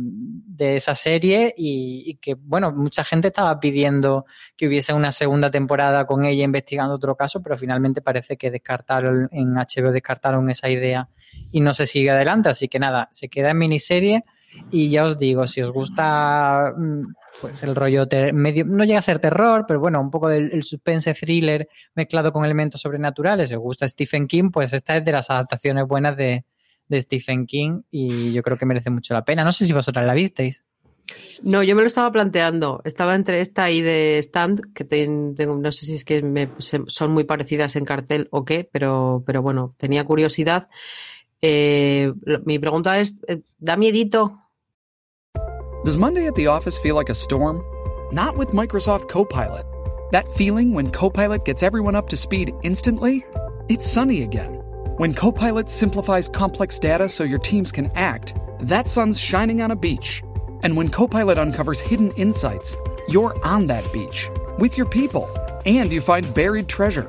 [0.58, 4.26] esa serie y, que, bueno, mucha gente estaba pidiendo
[4.58, 9.30] que hubiese una segunda temporada con ella investigando otro caso, pero finalmente parece que descartaron,
[9.32, 11.08] en HBO descartaron esa idea
[11.50, 14.24] y no se sigue adelante, así que nada, se queda en miniserie
[14.70, 19.02] y ya os digo, si os gusta mm, pues el rollo medio, no llega a
[19.02, 23.88] ser terror, pero bueno, un poco del suspense thriller mezclado con elementos sobrenaturales, os gusta
[23.88, 26.44] Stephen King, pues esta es de las adaptaciones buenas de,
[26.90, 29.44] de Stephen King y yo creo que merece mucho la pena.
[29.44, 30.64] No sé si vosotras la visteis.
[31.42, 32.82] No, yo me lo estaba planteando.
[32.84, 37.12] Estaba entre esta y de Stand, que tengo, no sé si es que me, son
[37.12, 40.68] muy parecidas en cartel o qué, pero, pero bueno, tenía curiosidad.
[41.40, 42.12] Eh,
[42.44, 44.38] mi pregunta es, eh, ¿da miedito?
[45.84, 47.62] Does Monday at the office feel like a storm?
[48.12, 49.64] Not with Microsoft Copilot.
[50.12, 53.24] That feeling when Copilot gets everyone up to speed instantly?
[53.68, 54.59] It's sunny again.
[55.00, 59.74] When Copilot simplifies complex data so your teams can act, that sun's shining on a
[59.74, 60.22] beach.
[60.62, 62.76] And when Copilot uncovers hidden insights,
[63.08, 65.26] you're on that beach with your people
[65.64, 67.08] and you find buried treasure.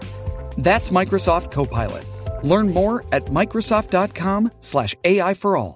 [0.58, 2.06] That's Microsoft Copilot.
[2.44, 5.76] Learn more at Microsoft.com/slash AI for all.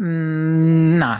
[0.00, 1.16] Mm, no,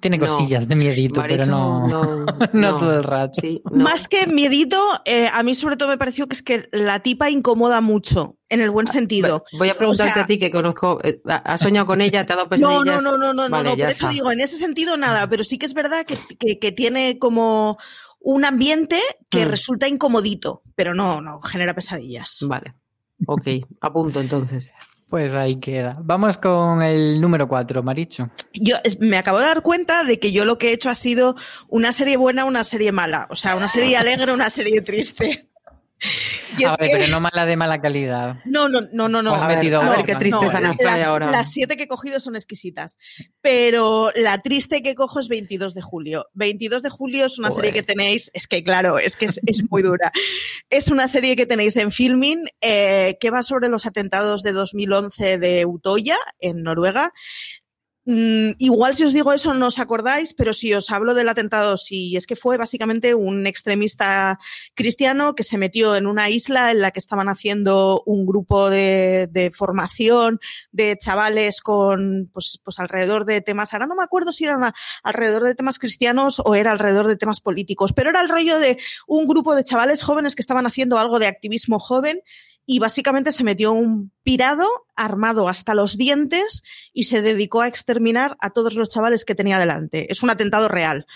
[0.00, 3.40] tiene cosillas no, de miedito, pero no, no, no, todo el rato.
[3.40, 7.00] Sí, Más que miedito, eh, a mí sobre todo me pareció que es que la
[7.00, 9.44] tipa incomoda mucho, en el buen sentido.
[9.58, 12.24] Voy a preguntarte o sea, a ti que conozco, eh, ¿has soñado con ella?
[12.26, 12.84] ¿Te ha dado pesadillas?
[12.84, 15.44] No, no, no, no, no, vale, no, por eso digo, en ese sentido nada, pero
[15.44, 17.76] sí que es verdad que, que, que tiene como
[18.20, 19.48] un ambiente que mm.
[19.48, 22.38] resulta incomodito, pero no, no, genera pesadillas.
[22.42, 22.74] Vale,
[23.26, 23.46] ok,
[23.80, 24.72] apunto entonces.
[25.08, 25.98] Pues ahí queda.
[26.02, 28.28] Vamos con el número 4, Maricho.
[28.52, 31.36] Yo me acabo de dar cuenta de que yo lo que he hecho ha sido
[31.68, 33.28] una serie buena, una serie mala.
[33.30, 35.45] O sea, una serie alegre, una serie triste.
[36.58, 36.96] Y a ver, que...
[36.96, 38.36] pero no mala de mala calidad.
[38.44, 39.34] No, no, no, no, no.
[39.34, 41.30] Has metido no, qué tristeza no, nos trae las, ahora.
[41.30, 42.98] Las siete que he cogido son exquisitas.
[43.40, 46.26] Pero la triste que cojo es 22 de julio.
[46.34, 47.64] 22 de julio es una Joder.
[47.64, 50.12] serie que tenéis, es que claro, es que es, es muy dura.
[50.70, 55.38] es una serie que tenéis en Filming eh, que va sobre los atentados de 2011
[55.38, 57.12] de Utoya, en Noruega.
[58.08, 61.76] Mm, igual si os digo eso no os acordáis, pero si os hablo del atentado,
[61.76, 64.38] si es que fue básicamente un extremista
[64.74, 69.28] cristiano que se metió en una isla en la que estaban haciendo un grupo de,
[69.32, 70.38] de formación
[70.70, 74.72] de chavales con, pues, pues alrededor de temas, ahora no me acuerdo si era una,
[75.02, 78.78] alrededor de temas cristianos o era alrededor de temas políticos, pero era el rollo de
[79.08, 82.20] un grupo de chavales jóvenes que estaban haciendo algo de activismo joven
[82.66, 88.36] y básicamente se metió un pirado armado hasta los dientes y se dedicó a exterminar
[88.40, 90.10] a todos los chavales que tenía delante.
[90.10, 91.06] Es un atentado real.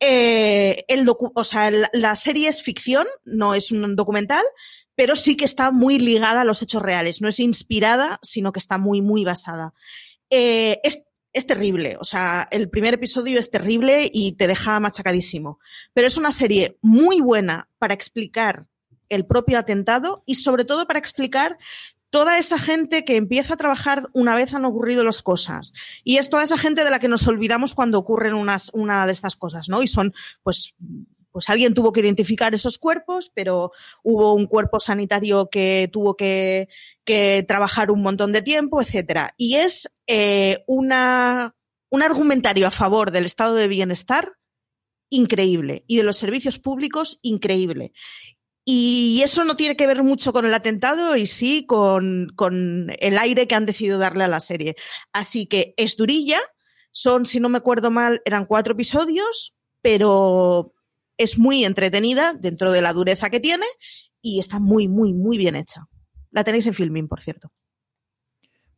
[0.00, 4.42] Eh, el o sea, la serie es ficción, no es un documental,
[4.94, 7.20] pero sí que está muy ligada a los hechos reales.
[7.20, 9.74] No es inspirada, sino que está muy, muy basada.
[10.30, 15.58] Eh, es, es terrible, o sea, el primer episodio es terrible y te deja machacadísimo.
[15.92, 18.66] Pero es una serie muy buena para explicar
[19.08, 21.58] el propio atentado y sobre todo para explicar
[22.14, 25.72] toda esa gente que empieza a trabajar una vez han ocurrido las cosas.
[26.04, 29.10] Y es toda esa gente de la que nos olvidamos cuando ocurren unas, una de
[29.10, 29.82] estas cosas, ¿no?
[29.82, 30.14] Y son,
[30.44, 30.76] pues,
[31.32, 33.72] pues alguien tuvo que identificar esos cuerpos, pero
[34.04, 36.68] hubo un cuerpo sanitario que tuvo que,
[37.04, 39.34] que trabajar un montón de tiempo, etcétera.
[39.36, 44.34] Y es eh, un argumentario a favor del estado de bienestar
[45.10, 47.92] increíble y de los servicios públicos increíble.
[48.64, 53.18] Y eso no tiene que ver mucho con el atentado y sí con, con, el
[53.18, 54.74] aire que han decidido darle a la serie.
[55.12, 56.38] Así que es durilla,
[56.90, 60.72] son, si no me acuerdo mal, eran cuatro episodios, pero
[61.18, 63.66] es muy entretenida dentro de la dureza que tiene
[64.22, 65.86] y está muy, muy, muy bien hecha.
[66.30, 67.50] La tenéis en Filming, por cierto.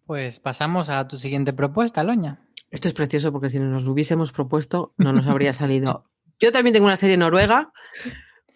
[0.05, 2.47] Pues pasamos a tu siguiente propuesta, Loña.
[2.71, 6.11] Esto es precioso porque si nos lo hubiésemos propuesto no nos habría salido.
[6.41, 7.73] Yo también tengo una serie noruega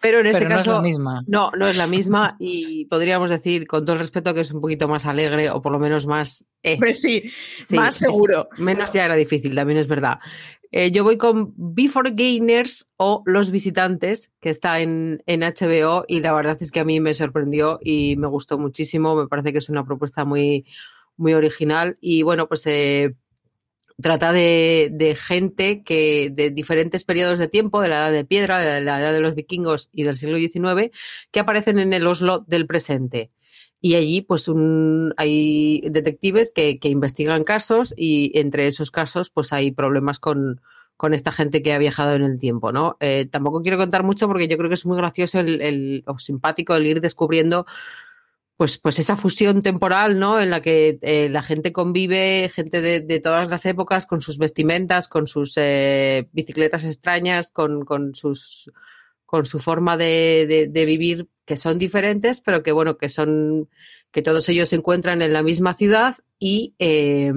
[0.01, 1.23] pero en este Pero no caso, es la misma.
[1.27, 4.61] no, no es la misma y podríamos decir, con todo el respeto, que es un
[4.61, 6.45] poquito más alegre o por lo menos más...
[6.63, 7.25] eh, Hombre, sí,
[7.63, 8.49] sí, más seguro.
[8.53, 10.19] es- menos ya era difícil, también es verdad.
[10.73, 16.21] Eh, yo voy con Before Gainers o Los Visitantes, que está en, en HBO y
[16.21, 19.17] la verdad es que a mí me sorprendió y me gustó muchísimo.
[19.17, 20.65] Me parece que es una propuesta muy,
[21.17, 23.15] muy original y bueno, pues eh,
[24.01, 28.59] trata de, de gente que de diferentes periodos de tiempo, de la edad de piedra,
[28.59, 30.91] de la edad de los vikingos y del siglo XIX,
[31.31, 33.31] que aparecen en el Oslo del presente.
[33.81, 39.53] Y allí, pues, un, hay detectives que, que investigan casos y entre esos casos, pues,
[39.53, 40.61] hay problemas con,
[41.01, 42.99] con esta gente que ha viajado en el tiempo, ¿no?
[43.01, 46.19] Eh, tampoco quiero contar mucho porque yo creo que es muy gracioso el, el, o
[46.19, 47.65] simpático el ir descubriendo
[48.61, 50.39] pues, pues esa fusión temporal, ¿no?
[50.39, 54.37] En la que eh, la gente convive, gente de, de, todas las épocas, con sus
[54.37, 58.71] vestimentas, con sus eh, bicicletas extrañas, con, con, sus,
[59.25, 63.71] con su forma de, de, vivir, que son diferentes, pero que bueno, que son,
[64.11, 67.33] que todos ellos se encuentran en la misma ciudad y eh,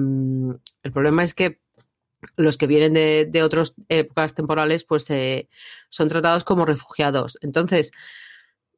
[0.82, 1.58] el problema es que
[2.36, 5.06] los que vienen de, otras épocas temporales, pues
[5.88, 7.38] son tratados como refugiados.
[7.40, 7.92] Entonces,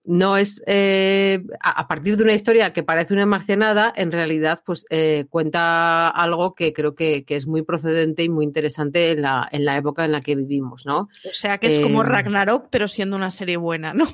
[0.07, 4.87] no es eh, a, partir de una historia que parece una marcianada, en realidad, pues
[4.90, 9.49] eh, cuenta algo que creo que, que es muy procedente y muy interesante en la,
[9.51, 11.09] en la época en la que vivimos, ¿no?
[11.29, 14.07] O sea que es como Eh, Ragnarok, pero siendo una serie buena, ¿no?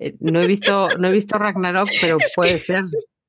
[0.00, 2.84] Eh, no he visto, no he visto Ragnarok, pero puede ser.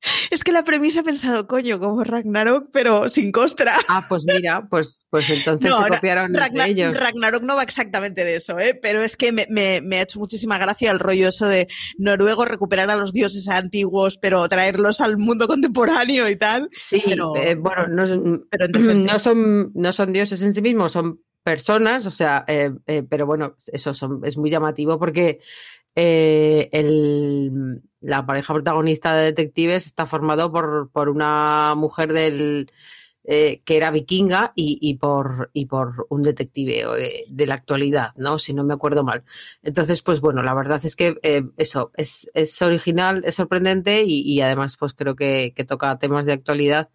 [0.31, 3.73] Es que la premisa he pensado, coño, como Ragnarok, pero sin costra.
[3.87, 6.95] Ah, pues mira, pues, pues entonces No, se copiaron entre ellos.
[6.95, 8.77] Ragnarok no va exactamente de eso, ¿eh?
[8.81, 12.45] pero es que me, me- me ha hecho muchísima gracia el rollo eso de noruego
[12.45, 16.69] recuperar a los dioses antiguos, pero traerlos al mundo contemporáneo y tal.
[16.75, 20.91] Sí, pero- eh, bueno, no, son- Pero no son, no son dioses en sí mismos,
[20.91, 25.39] son personas, o sea, eh, eh, pero bueno, eso son, es muy llamativo porque
[25.95, 32.71] el- la pareja protagonista de detectives está formado por, por una mujer del
[33.23, 38.11] eh, que era vikinga y, y por, y por un detective eh, de la actualidad,
[38.15, 38.37] ¿no?
[38.39, 39.23] Si no me acuerdo mal.
[39.63, 44.21] Entonces, pues bueno, la verdad es que eh, eso es, es original, es sorprendente y,
[44.21, 46.89] y además pues creo que, toca temas de actualidad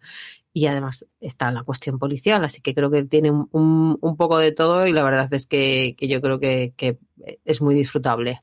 [0.53, 4.51] y además está la cuestión policial, así que creo que tiene un- un poco de
[4.53, 6.97] todo y la verdad es que, que yo creo que, que
[7.45, 8.41] es muy disfrutable.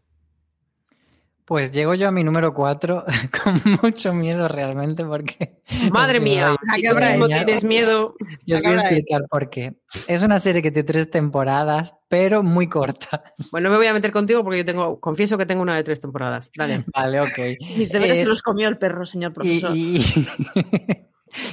[1.49, 3.05] Pues llego yo a mi número 4
[3.43, 5.63] con mucho miedo realmente porque...
[5.91, 7.45] Madre mía, si mismo hecho.
[7.45, 8.15] tienes miedo.
[8.45, 9.75] Y os voy a explicar por qué.
[10.07, 13.23] Es una serie que tiene tres temporadas, pero muy cortas.
[13.51, 16.01] Bueno, me voy a meter contigo porque yo tengo, confieso que tengo una de tres
[16.03, 16.51] temporadas.
[16.55, 16.85] Dale.
[16.95, 17.39] Vale, ok.
[17.79, 19.75] Mis deberes Eh, se los comió el perro, señor Y, profesor.
[19.75, 20.05] y-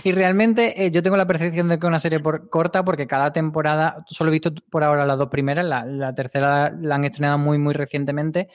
[0.05, 3.07] y realmente eh, yo tengo la percepción de que es una serie por- corta porque
[3.07, 7.03] cada temporada, solo he visto por ahora las dos primeras, la, la tercera la han
[7.03, 8.47] estrenado muy, muy recientemente.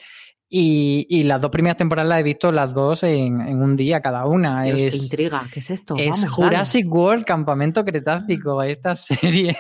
[0.53, 4.01] Y, y las dos primeras temporadas las he visto las dos en, en un día
[4.01, 4.65] cada una.
[4.65, 5.95] Dios, qué es, intriga, ¿qué es esto?
[5.97, 6.33] es Vamos, dale.
[6.33, 9.57] Jurassic World Campamento Cretácico, esta serie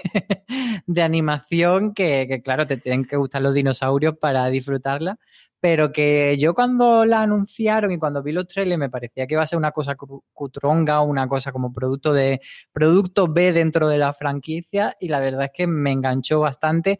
[0.88, 5.20] de animación que, que, claro, te tienen que gustar los dinosaurios para disfrutarla,
[5.61, 9.44] pero que yo cuando la anunciaron y cuando vi los trailers me parecía que iba
[9.44, 9.94] a ser una cosa
[10.33, 12.40] cutronga, una cosa como producto de
[12.72, 16.98] producto B dentro de la franquicia y la verdad es que me enganchó bastante.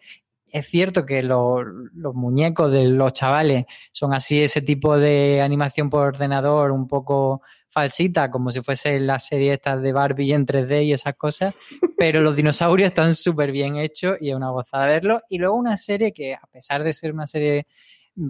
[0.53, 5.89] Es cierto que lo- los muñecos de los chavales son así, ese tipo de animación
[5.91, 10.83] por ordenador, un poco falsita, como si fuese la serie estas de Barbie en 3D
[10.85, 11.57] y esas cosas,
[11.97, 15.23] pero los dinosaurios están súper bien hechos y es una gozada verlo.
[15.29, 17.67] Y luego una serie que, a pesar de ser una serie,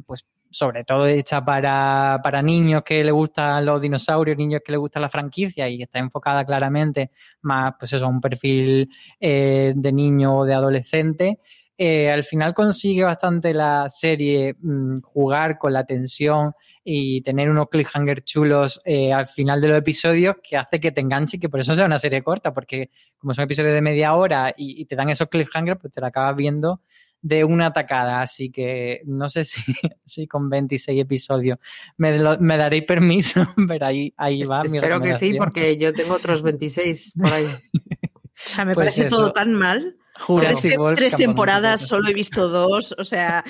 [0.06, 4.78] pues sobre todo hecha para, para niños que le gustan los dinosaurios, niños que le
[4.78, 9.92] gusta la franquicia y está enfocada claramente más, pues eso, a un perfil eh, de
[9.92, 11.38] niño o de adolescente,
[11.82, 16.52] eh, al final consigue bastante la serie mm, jugar con la tensión
[16.84, 21.00] y tener unos cliffhanger chulos eh, al final de los episodios que hace que te
[21.00, 24.14] enganche y que por eso sea una serie corta, porque como son episodios de media
[24.14, 26.82] hora y, y te dan esos cliffhangers, pues te la acabas viendo
[27.22, 28.20] de una tacada.
[28.20, 29.62] Así que no sé si,
[30.04, 31.58] si con 26 episodios
[31.96, 35.94] me, lo- me daréis permiso, pero ahí, ahí va mi Espero que sí, porque yo
[35.94, 37.46] tengo otros 26 por ahí.
[38.46, 39.16] O sea, me pues parece eso.
[39.16, 39.96] todo tan mal.
[40.14, 43.44] Tres, Jurassic World tres Campamento temporadas, solo he visto dos, o sea,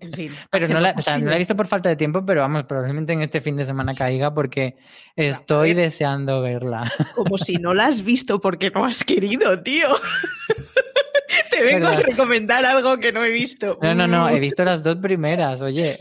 [0.00, 0.32] en fin.
[0.50, 2.64] Pero no la, o sea, no la he visto por falta de tiempo, pero vamos,
[2.64, 4.76] probablemente en este fin de semana caiga porque
[5.16, 5.84] estoy ver.
[5.84, 6.90] deseando verla.
[7.14, 9.88] Como si no la has visto porque no has querido, tío.
[11.50, 13.78] Te vengo a recomendar algo que no he visto.
[13.82, 15.98] No, no, no, he visto las dos primeras, oye.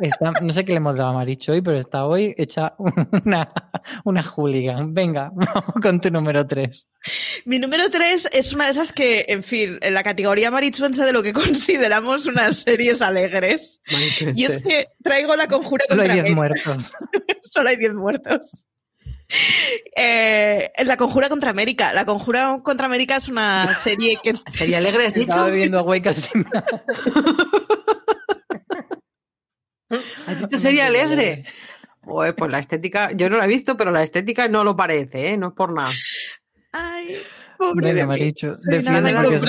[0.00, 3.48] Está- no sé qué le hemos dado a Maricho hoy, pero está hoy hecha una,
[4.04, 4.92] una hooligan.
[4.94, 6.88] Venga, vamos con tu número 3.
[7.44, 11.12] Mi número 3 es una de esas que, en fin, en la categoría marichuense de
[11.12, 13.80] lo que consideramos unas series alegres.
[14.34, 16.70] Y es que traigo la conjura Solo hay contra 10 América.
[16.70, 16.92] muertos.
[17.42, 18.66] Solo hay 10 muertos.
[19.96, 21.92] Eh, la conjura contra América.
[21.92, 25.30] La conjura contra América es una serie que Sería alegre, has dicho.
[25.30, 25.82] Estaba viendo a
[30.26, 31.44] ¿Has dicho sería alegre?
[32.02, 35.30] Joder, pues la estética, yo no la he visto, pero la estética no lo parece,
[35.30, 35.36] ¿eh?
[35.36, 35.90] No es por nada.
[36.72, 37.16] Ay,
[37.56, 38.08] pobre Venga, de mí.
[38.08, 39.42] Maricho, Soy nada es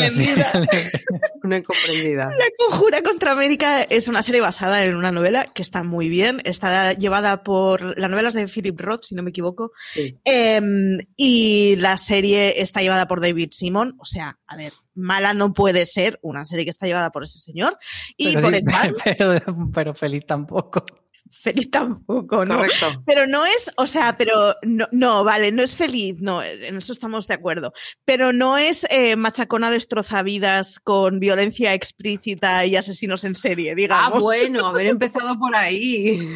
[1.46, 2.26] una incomprendida.
[2.26, 6.42] La Conjura contra América es una serie basada en una novela que está muy bien.
[6.44, 7.98] Está llevada por.
[7.98, 9.72] La novela es de Philip Roth, si no me equivoco.
[9.94, 10.18] Sí.
[10.26, 13.96] Em, y la serie está llevada por David Simon.
[14.00, 17.40] O sea, a ver, mala no puede ser una serie que está llevada por ese
[17.40, 17.78] señor.
[18.18, 19.42] Y Pero por Barnes, pero,
[19.74, 20.86] pero feliz tampoco.
[21.30, 22.58] Feliz tampoco, ¿no?
[22.58, 23.04] Correcto.
[23.06, 26.94] Pero no es, o sea, pero no, no, vale, no es feliz, no, en eso
[26.94, 27.74] estamos de acuerdo.
[28.06, 34.22] Pero no es eh, machacona destrozavidas con violencia explícita y asesinos en serie, Ah, digamos.
[34.22, 36.30] bueno, haber empezado por ahí.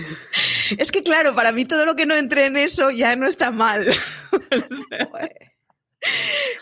[0.78, 3.52] Es que claro, para mí todo lo que no entre en eso ya no está
[3.52, 3.86] mal.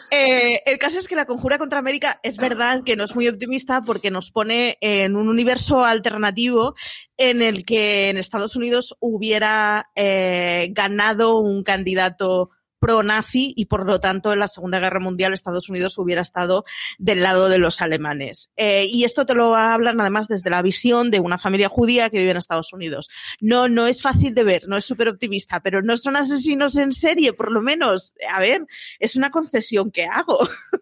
[0.09, 3.27] Eh, el caso es que la conjura contra América es verdad que no es muy
[3.27, 6.75] optimista porque nos pone en un universo alternativo
[7.17, 13.99] en el que en Estados Unidos hubiera eh, ganado un candidato pro-nazi y por lo
[13.99, 16.63] tanto en la Segunda Guerra Mundial Estados Unidos hubiera estado
[16.97, 18.51] del lado de los alemanes.
[18.57, 22.17] Eh, y esto te lo hablan además desde la visión de una familia judía que
[22.17, 23.09] vive en Estados Unidos.
[23.39, 26.91] No, no es fácil de ver, no es súper optimista, pero no son asesinos en
[26.91, 28.13] serie, por lo menos.
[28.33, 28.65] A ver,
[28.99, 30.37] es una concesión que hago.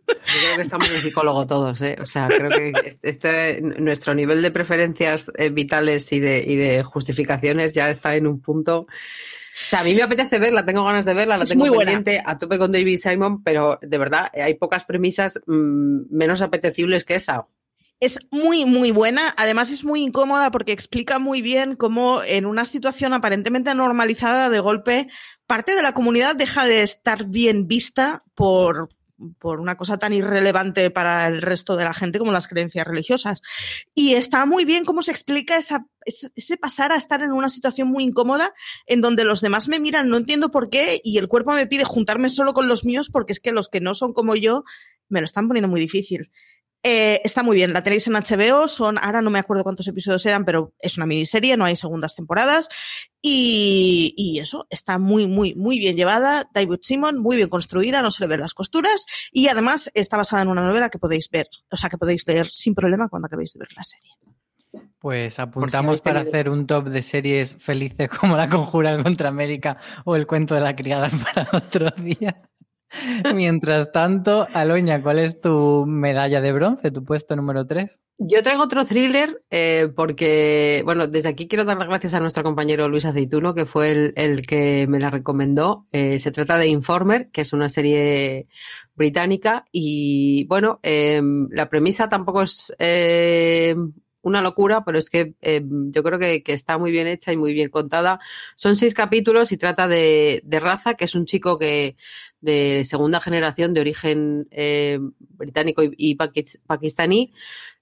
[0.08, 1.98] Yo creo que estamos en psicólogo todos, ¿eh?
[2.02, 6.84] O sea, creo que este, nuestro nivel de preferencias eh, vitales y de, y de
[6.84, 8.88] justificaciones ya está en un punto
[9.66, 12.38] o sea, a mí me apetece verla, tengo ganas de verla, la tengo pendiente a
[12.38, 17.48] tope con David Simon, pero de verdad hay pocas premisas mm, menos apetecibles que esa.
[18.02, 19.34] Es muy, muy buena.
[19.38, 24.60] Además, es muy incómoda porque explica muy bien cómo en una situación aparentemente normalizada, de
[24.60, 25.08] golpe,
[25.48, 28.90] parte de la comunidad deja de estar bien vista por,
[29.40, 33.42] por una cosa tan irrelevante para el resto de la gente como las creencias religiosas.
[33.94, 37.88] Y está muy bien cómo se explica esa, ese pasar a estar en una situación
[37.88, 38.54] muy incómoda
[38.86, 41.84] en donde los demás me miran, no entiendo por qué, y el cuerpo me pide
[41.84, 44.64] juntarme solo con los míos porque es que los que no son como yo
[45.08, 46.32] me lo están poniendo muy difícil.
[46.88, 50.24] Eh, está muy bien, la tenéis en HBO, son, ahora no me acuerdo cuántos episodios
[50.28, 52.70] eran, pero es una miniserie, no hay segundas temporadas.
[53.24, 56.48] Y, eso, está muy, muy, muy bien llevada.
[56.54, 59.08] David Simon, muy bien construida, no se le ven las costuras.
[59.32, 62.50] Y además está basada en una novela que podéis ver, o sea, que podéis leer
[62.52, 64.12] sin problema cuando acabéis de ver la serie.
[65.00, 70.16] Pues apuntamos para hacer un top de series felices como La Conjura contra América o
[70.16, 72.44] El cuento de la criada para otro día.
[73.36, 78.02] Mientras tanto, Aloña, ¿cuál es tu medalla de bronce, tu puesto número 3?
[78.18, 82.44] Yo traigo otro thriller eh, porque, bueno, desde aquí quiero dar las gracias a nuestro
[82.44, 85.86] compañero Luis Aceituno, que fue el, que me la recomendó.
[85.92, 88.48] Eh, se trata de Informer, que es una serie
[88.96, 93.94] británica y, bueno, em, la premisa tampoco es em,
[94.26, 97.54] una locura, pero es que em, yo creo que, está muy bien hecha y muy
[97.54, 98.20] bien contada.
[98.56, 101.96] Son seis capítulos y trata de, de Raza, que es un chico que
[102.42, 107.34] de segunda generación de origen eh, británico y, pakistaní,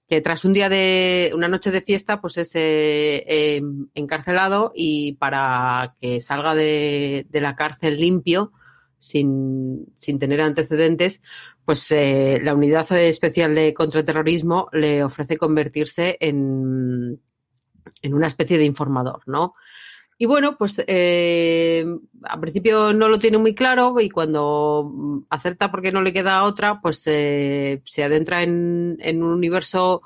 [0.06, 3.24] que tras un día de una noche de fiesta, pues es eh,
[3.56, 8.52] em, encarcelado y para que salga de, la cárcel limpio,
[8.98, 9.86] sin,
[10.18, 11.22] tener antecedentes,
[11.64, 17.20] pues eh, la unidad especial de contraterrorismo le ofrece convertirse en,
[18.02, 19.54] en una especie de informador, ¿no?
[20.16, 21.84] Y bueno, pues eh,
[22.22, 26.80] al principio no lo tiene muy claro y cuando acepta porque no le queda otra,
[26.80, 30.02] pues eh, se adentra en, un universo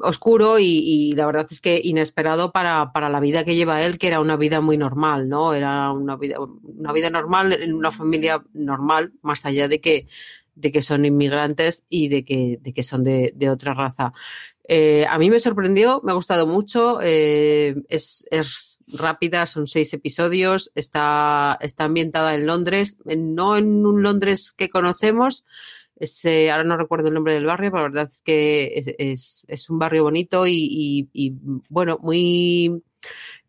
[0.00, 4.06] oscuro y, la verdad es que inesperado para, para, la vida que lleva él, que
[4.06, 5.52] era una vida muy normal, ¿no?
[5.52, 10.06] Era una vida, una vida normal en una familia normal, más allá de que,
[10.58, 14.12] de que son inmigrantes y de que, de que son de, de otra raza.
[14.70, 20.70] Eh, a mí me sorprendió, me ha gustado mucho, eh, es, rápida, son seis episodios,
[20.74, 25.46] está, está ambientada en Londres, no en un Londres que conocemos,
[26.24, 29.78] eh, ahora no recuerdo el nombre del barrio, pero la verdad es que es, un
[29.78, 31.08] barrio bonito y,
[31.70, 32.82] bueno, muy...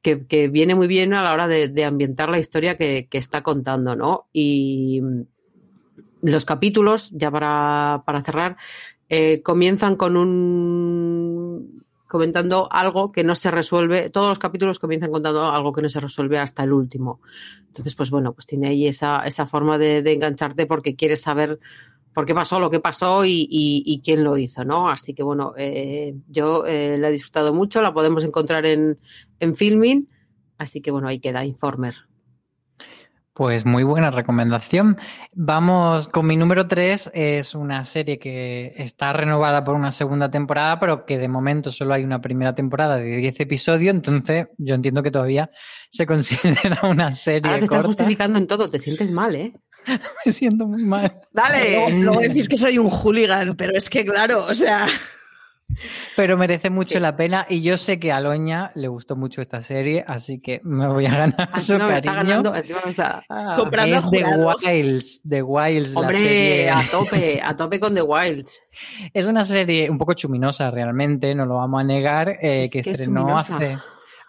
[0.01, 4.29] Que, viene muy bien a la hora de, ambientar la historia que, está contando, ¿no?
[4.31, 5.01] Y
[6.21, 8.57] los capítulos, ya para, para cerrar,
[9.09, 15.47] eh, comienzan con un comentando algo que no se resuelve, todos los capítulos comienzan contando
[15.51, 17.21] algo que no se resuelve hasta el último.
[17.67, 21.59] Entonces, pues bueno, pues tiene ahí esa, esa forma de, engancharte porque quieres saber
[22.13, 24.89] por qué pasó lo que pasó y, quién lo hizo, ¿no?
[24.89, 28.97] Así que bueno, eh, yo eh, la he disfrutado mucho, la podemos encontrar en,
[29.39, 30.09] en Filming,
[30.57, 32.08] así que bueno, ahí queda, Informer.
[33.39, 34.97] Pues muy buena recomendación.
[35.33, 37.11] Vamos con mi número 3.
[37.13, 41.93] Es una serie que está renovada por una segunda temporada, pero que de momento solo
[41.93, 43.95] hay una primera temporada de 10 episodios.
[43.95, 45.51] Entonces, yo entiendo que todavía
[45.89, 47.49] se considera una serie.
[47.49, 48.67] Ahora te estás justificando en todo.
[48.67, 49.53] Te sientes mal, ¿eh?
[50.25, 51.21] Me siento muy mal.
[51.31, 54.85] Dale, luego decís que soy un hooligan, pero es que, claro, o sea.
[56.15, 59.61] Pero merece mucho la pena y yo sé que a Loña le gustó mucho esta
[59.61, 61.95] serie, así que me voy a ganar su cariño.
[61.95, 65.95] Está ganando, está ah, comprando es The Wilds, The Wilds.
[65.95, 68.61] Hombre, a tope, a tope con The Wilds.
[69.13, 73.37] Es una serie un poco chuminosa realmente, no lo vamos a negar, eh, que, estrenó
[73.37, 73.77] hace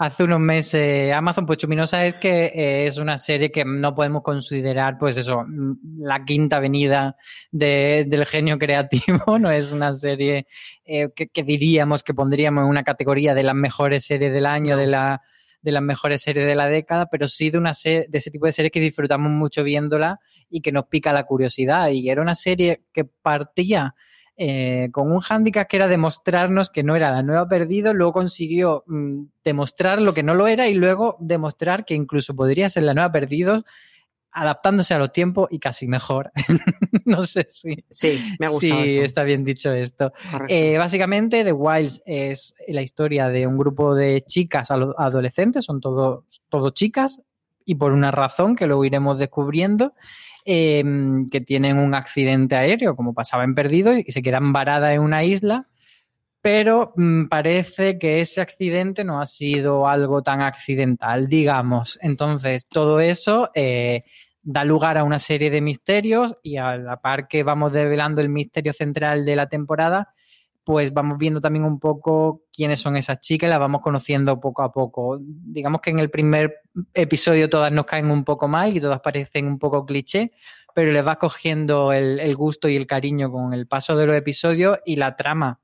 [0.01, 4.23] hace unos meses Amazon, pues Chuminosa es que eh, es una serie que no podemos
[4.23, 7.17] considerar, pues eso, mm, la quinta venida
[7.51, 10.47] del genio creativo, no es una serie
[10.85, 14.87] eh, que, diríamos que pondríamos en una categoría de las mejores series del año, de
[14.87, 15.23] la
[15.63, 18.47] de las mejores series de la década, pero sí de una serie, de ese tipo
[18.47, 21.91] de series que disfrutamos mucho viéndola y que nos pica la curiosidad.
[21.91, 23.95] Y era una serie que partía
[24.43, 28.85] eh, con un hándicap que era demostrarnos que no era la nueva perdido, luego consiguió
[28.87, 32.95] mm, demostrar lo que no lo era y luego demostrar que incluso podría ser la
[32.95, 33.65] nueva perdidos
[34.33, 36.31] adaptándose a los tiempos y casi mejor.
[37.05, 39.03] no sé si, Sí, me ha gustado si eso.
[39.03, 40.13] está bien dicho esto.
[40.49, 45.81] Eh, básicamente, The Wilds es la historia de un grupo de chicas ado- adolescentes, son
[45.81, 47.21] todo, todo chicas,
[47.71, 49.95] y por una razón que luego iremos descubriendo,
[50.45, 50.83] eh,
[51.31, 55.23] que tienen un accidente aéreo, como pasaba en Perdido, y se quedan varadas en una
[55.23, 55.69] isla.
[56.41, 61.97] Pero mm, parece que ese accidente no ha sido algo tan accidental, digamos.
[62.03, 64.03] Entonces, todo eso eh,
[64.43, 68.31] da lugar a una serie de misterios y a la par que vamos develando el
[68.31, 70.13] misterio central de la temporada,
[70.65, 74.73] pues vamos viendo también un poco quiénes son esas chicas las vamos conociendo poco a
[74.73, 75.19] poco.
[75.21, 76.63] Digamos que en el primer
[76.95, 80.33] episodio todas nos caen un poco mal y todas parecen un poco cliché,
[80.75, 84.17] pero les vas cogiendo el, el gusto y el cariño con el paso de los
[84.17, 85.61] episodios y la trama.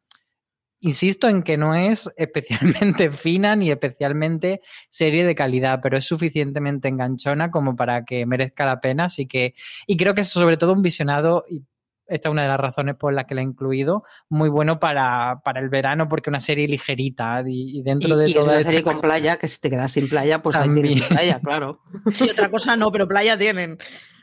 [0.80, 6.88] Insisto en que no es especialmente fina ni especialmente serie de calidad, pero es suficientemente
[6.88, 9.06] enganchona como para que merezca la pena.
[9.06, 9.54] Así que,
[9.86, 11.62] y creo que es sobre todo un visionado, y
[12.08, 15.40] esta es una de las razones por las que la he incluido, muy bueno para,
[15.44, 18.36] para el verano, porque es una serie ligerita y, y Y, dentro de y es
[18.38, 20.86] toda una esta- serie con playa, que si te quedas sin playa, pues ahí También.
[20.86, 21.80] tienes playa, claro.
[22.14, 23.78] Sí, otra cosa no, pero playa tienen.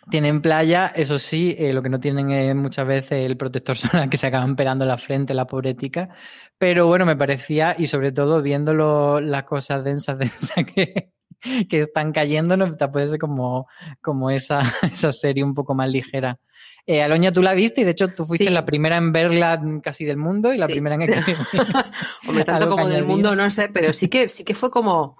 [0.09, 4.09] Tienen playa, eso sí, eh, lo que no tienen es muchas veces el protector solar
[4.09, 6.09] que se acaban pelando en la frente, la pobre tica.
[6.57, 11.11] Pero bueno, me parecía, y sobre todo viendo lo- las cosas densas, densas que,
[11.69, 13.67] que están cayendo, no te puede ser como,
[14.01, 16.39] como esa, esa serie un poco más ligera.
[16.85, 18.51] Eh, Aloña, tú la viste y de hecho tú fuiste Sí.
[18.53, 20.73] la primera en verla casi del mundo y la Sí.
[20.73, 21.01] primera en.
[22.27, 25.17] Hombre, tanto como del mundo, no sé, pero sí que, sí que fue como,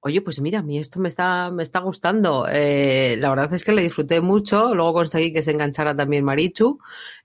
[0.00, 2.46] oye, pues mira, a mí esto me está, me está gustando.
[2.48, 6.78] Eh, la verdad es que le disfruté mucho, luego conseguí que se enganchara también Marichu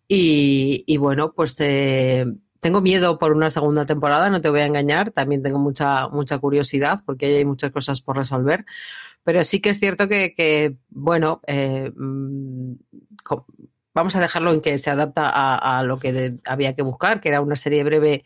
[0.08, 2.26] y, y bueno, pues eh,
[2.66, 6.39] tengo miedo por una segunda temporada, no te voy a engañar, también tengo mucha, mucha
[6.39, 8.66] curiosidad porque hay muchas cosas por resolver,
[9.24, 12.74] pero sí que es cierto que, bueno, eh, mm,
[13.93, 17.39] vamos a dejarlo en que se adapta a, lo que había que buscar, que era
[17.39, 18.26] una serie breve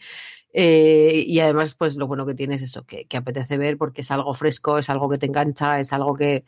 [0.51, 4.01] eh, y además, pues lo bueno que tiene es eso, que, que apetece ver porque
[4.01, 6.43] es algo fresco, es algo que te engancha, es algo que,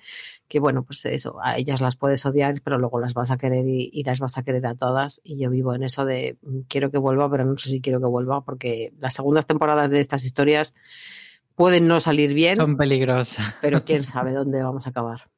[0.47, 3.67] que, bueno, pues eso, a ellas las puedes odiar, pero luego las vas a querer
[3.67, 5.21] y, y las vas a querer a todas.
[5.23, 7.99] Y yo vivo en eso de mm, quiero que vuelva, pero no sé si quiero
[7.99, 10.73] que vuelva porque las segundas temporadas de estas historias
[11.55, 13.55] pueden no salir bien, Son peligrosas.
[13.61, 15.29] pero quién sabe dónde vamos a acabar.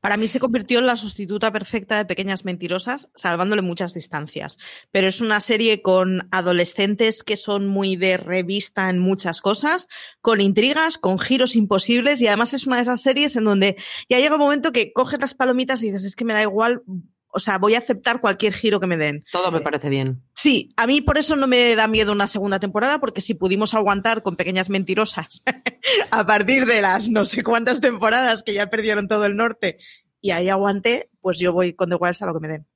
[0.00, 4.58] Para mí se convirtió en la sustituta perfecta de Pequeñas Mentirosas, salvándole muchas distancias.
[4.90, 9.88] Pero es una serie con adolescentes que son muy de revista en muchas cosas,
[10.20, 13.76] con intrigas, con giros imposibles y además es una de esas series en donde
[14.08, 16.82] ya llega un momento que coges las palomitas y dices, es que me da igual,
[17.28, 19.24] o sea, voy a aceptar cualquier giro que me den.
[19.30, 20.22] Todo me parece bien.
[20.34, 23.74] Sí, a mí por eso no me da miedo una segunda temporada, porque si pudimos
[23.74, 25.42] aguantar con pequeñas mentirosas
[26.10, 29.78] a partir de las no sé cuántas temporadas que ya perdieron todo el norte
[30.20, 32.66] y ahí aguanté, pues yo voy con The Wilds a lo que me den.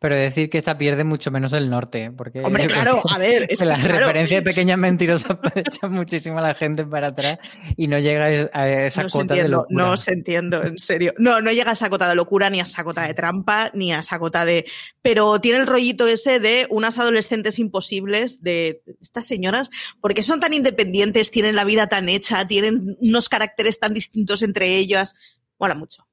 [0.00, 2.10] Pero decir que esta pierde mucho menos el norte.
[2.16, 3.98] Porque, Hombre, claro, a ver, es que la claro.
[3.98, 7.38] referencia de pequeñas mentirosas echa muchísimo a la gente para atrás
[7.76, 9.84] y no llega a esa no cota de entiendo, locura.
[9.84, 11.14] no se entiendo, en serio.
[11.18, 13.92] No, no llega a esa cota de locura, ni a esa cota de trampa, ni
[13.92, 14.64] a esa cota de.
[15.02, 19.70] Pero tiene el rollito ese de unas adolescentes imposibles, de estas señoras,
[20.00, 24.76] porque son tan independientes, tienen la vida tan hecha, tienen unos caracteres tan distintos entre
[24.76, 25.14] ellas.
[25.58, 26.07] Mola mucho.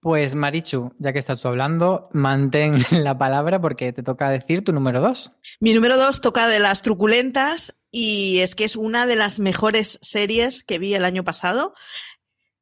[0.00, 4.72] Pues Marichu, ya que estás tú hablando, mantén la palabra porque te toca decir tu
[4.72, 5.32] número dos.
[5.60, 9.98] Mi número dos toca de las truculentas y es que es una de las mejores
[10.02, 11.74] series que vi el año pasado.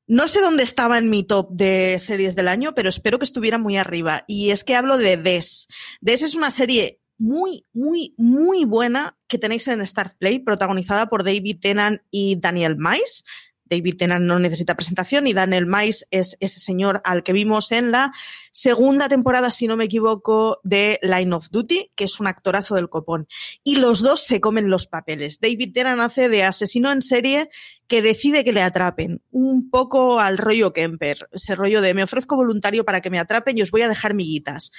[0.06, 3.58] No sé dónde estaba en mi top de series del año, pero espero que estuviera
[3.58, 4.24] muy arriba.
[4.28, 5.66] Y es que hablo de Des.
[6.00, 11.24] Des es una serie muy, muy, muy buena que tenéis en Start Play, protagonizada por
[11.24, 13.24] David Tennant y Daniel Mais.
[13.68, 17.90] David Tennant no necesita presentación y Daniel Mais es ese señor al que vimos en
[17.90, 18.12] la
[18.52, 22.88] segunda temporada, si no me equivoco, de Line of Duty, que es un actorazo del
[22.88, 23.26] copón.
[23.64, 25.40] Y los dos se comen los papeles.
[25.40, 27.50] David Tennant hace de asesino en serie
[27.86, 32.36] que decide que le atrapen, un poco al rollo Kemper, ese rollo de me ofrezco
[32.36, 34.72] voluntario para que me atrapen y os voy a dejar miguitas.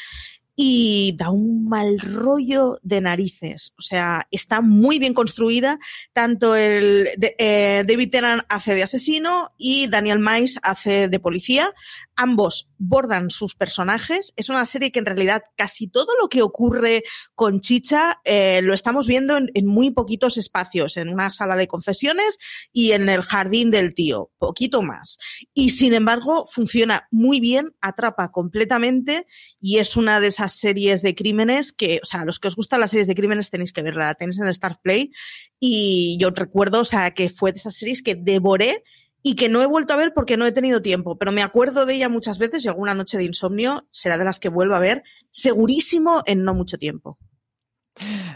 [0.59, 3.73] Y da un mal rollo de narices.
[3.77, 5.77] O sea, está muy bien construida.
[6.13, 11.71] Tanto el eh, David Tennant hace de asesino y Daniel Mais hace de policía.
[12.15, 14.33] Ambos bordan sus personajes.
[14.35, 17.03] Es una serie que en realidad casi todo lo que ocurre
[17.35, 22.39] con Chicha eh, lo estamos viendo en, muy poquitos espacios, en una sala de confesiones
[22.71, 25.19] y en el jardín del tío, poquito más.
[25.53, 29.27] Y sin embargo, funciona muy bien, atrapa completamente
[29.61, 32.91] y es una de series de crímenes que, o sea, los que os gustan las
[32.91, 35.11] series de crímenes tenéis que verla, la tenéis en Star Play
[35.59, 38.83] y yo recuerdo, o sea, que fue de esas series que devoré
[39.23, 41.85] y que no he vuelto a ver porque no he tenido tiempo, pero me acuerdo
[41.85, 44.79] de ella muchas veces y alguna noche de insomnio será de las que vuelvo a
[44.79, 47.17] ver, segurísimo en no mucho tiempo.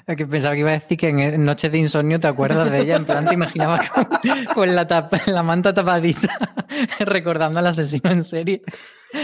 [0.05, 2.95] Que pensaba que iba a decir que en Noches de Insomnio te acuerdas de ella,
[2.95, 4.07] en plan te imaginabas con,
[4.53, 6.37] con la, tapa, la manta tapadita,
[6.99, 8.61] recordando al asesino en serie.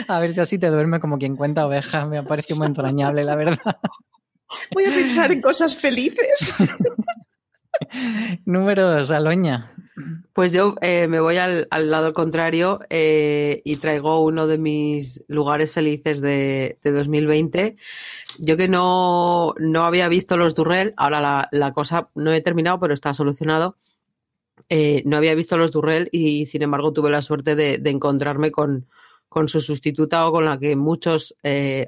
[0.07, 2.07] A ver si así te duerme como quien cuenta ovejas.
[2.07, 3.77] Me ha parecido muy entrañable, la verdad.
[4.73, 6.57] Voy a pensar en cosas felices.
[8.45, 9.73] Número dos, Aloña.
[10.33, 15.23] Pues yo eh, me voy al, al lado contrario eh, y traigo uno de mis
[15.27, 17.77] lugares felices de, de 2020.
[18.37, 22.79] Yo que no, no, había visto los Durrell, ahora la, la, cosa no he terminado,
[22.79, 23.77] pero está solucionado.
[24.69, 28.51] Eh, no había visto los Durrell y sin embargo tuve la suerte de, de encontrarme
[28.51, 28.87] con,
[29.29, 31.35] con, su sustituta o con la que muchos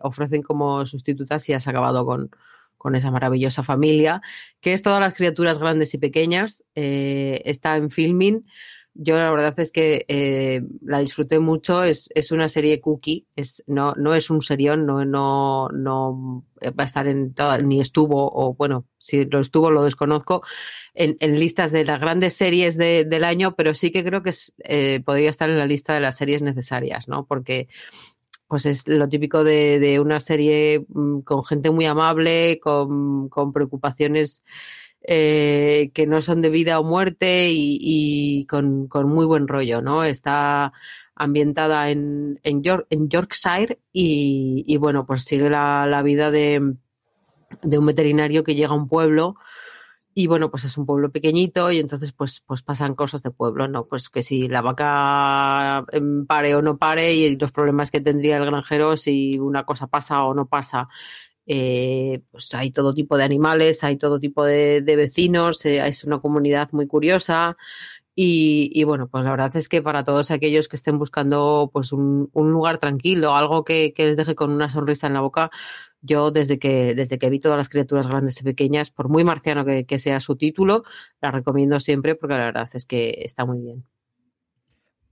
[0.02, 2.32] ofrecen como sustituta si has acabado con,
[2.80, 4.22] con esa maravillosa familia,
[4.62, 6.64] que es todas las criaturas grandes y pequeñas.
[6.74, 8.46] Eh, está en filming.
[8.96, 11.84] Yo la verdad es que eh, la disfruté mucho.
[11.84, 13.28] Es, es, una serie cookie.
[13.36, 18.32] Es, no, no es un serión, no, no, no va a estar en ni estuvo,
[18.34, 20.42] o bueno, si lo estuvo lo desconozco,
[20.94, 25.02] en, listas de las grandes series de, del año, pero sí que creo que eh,
[25.06, 27.26] podría estar en la lista de las series necesarias, ¿no?
[27.26, 27.68] Porque
[28.50, 33.54] pues es lo típico de, de una serie mm, con gente muy amable, con, con
[33.54, 34.44] preocupaciones
[35.02, 39.82] eh, que no son de vida o muerte y, y con, con, muy buen rollo,
[39.82, 40.04] ¿no?
[40.04, 40.74] Está
[41.16, 46.74] ambientada en, en, York, en Yorkshire y, y, bueno, pues sigue la, la vida de,
[47.62, 49.36] de, un veterinario que llega a un pueblo
[50.20, 53.70] y bueno, pues es un pueblo pequeñito y entonces pues, pues pasan cosas de pueblo,
[53.70, 53.86] ¿no?
[53.86, 58.36] Pues que si la vaca em, pare o no pare y los problemas que tendría
[58.36, 60.90] el granjero si una cosa pasa o no pasa.
[61.46, 66.04] Eh, pues hay todo tipo de animales, hay todo tipo de, de vecinos, eh, es
[66.04, 67.56] una comunidad muy curiosa.
[68.14, 71.94] Y, y, bueno, pues la verdad es que para todos aquellos que estén buscando pues
[71.94, 75.50] un, un lugar tranquilo, algo que, que les deje con una sonrisa en la boca,
[76.02, 79.66] yo desde que, desde que vi todas las criaturas grandes y pequeñas, por muy marciano
[79.66, 80.84] que, sea su título,
[81.22, 83.86] la recomiendo siempre porque la verdad es que está muy bien.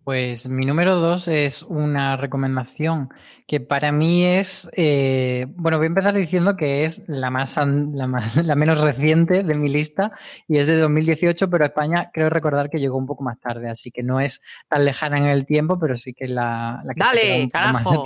[0.08, 3.10] Pues mi número dos es una recomendación
[3.46, 8.08] que para mí es, eh, bueno, voy a empezar diciendo que es la más, la
[8.08, 10.14] más, la menos reciente de mi lista
[10.48, 13.92] y es de 2018, pero España creo recordar que llegó un poco más tarde, así
[13.92, 17.50] que no es tan lejana en el tiempo, pero sí que la, la que Dale,
[17.50, 18.06] carajo.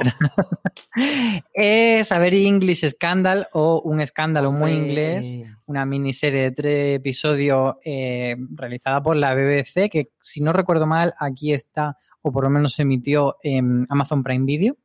[1.54, 7.76] es A Very English Scandal o Un escándalo muy inglés, una miniserie de tres episodios
[7.84, 11.91] eh, realizada por la BBC, que si no recuerdo mal, aquí está,
[12.22, 14.78] o por lo menos se emitió en Amazon Prime Video.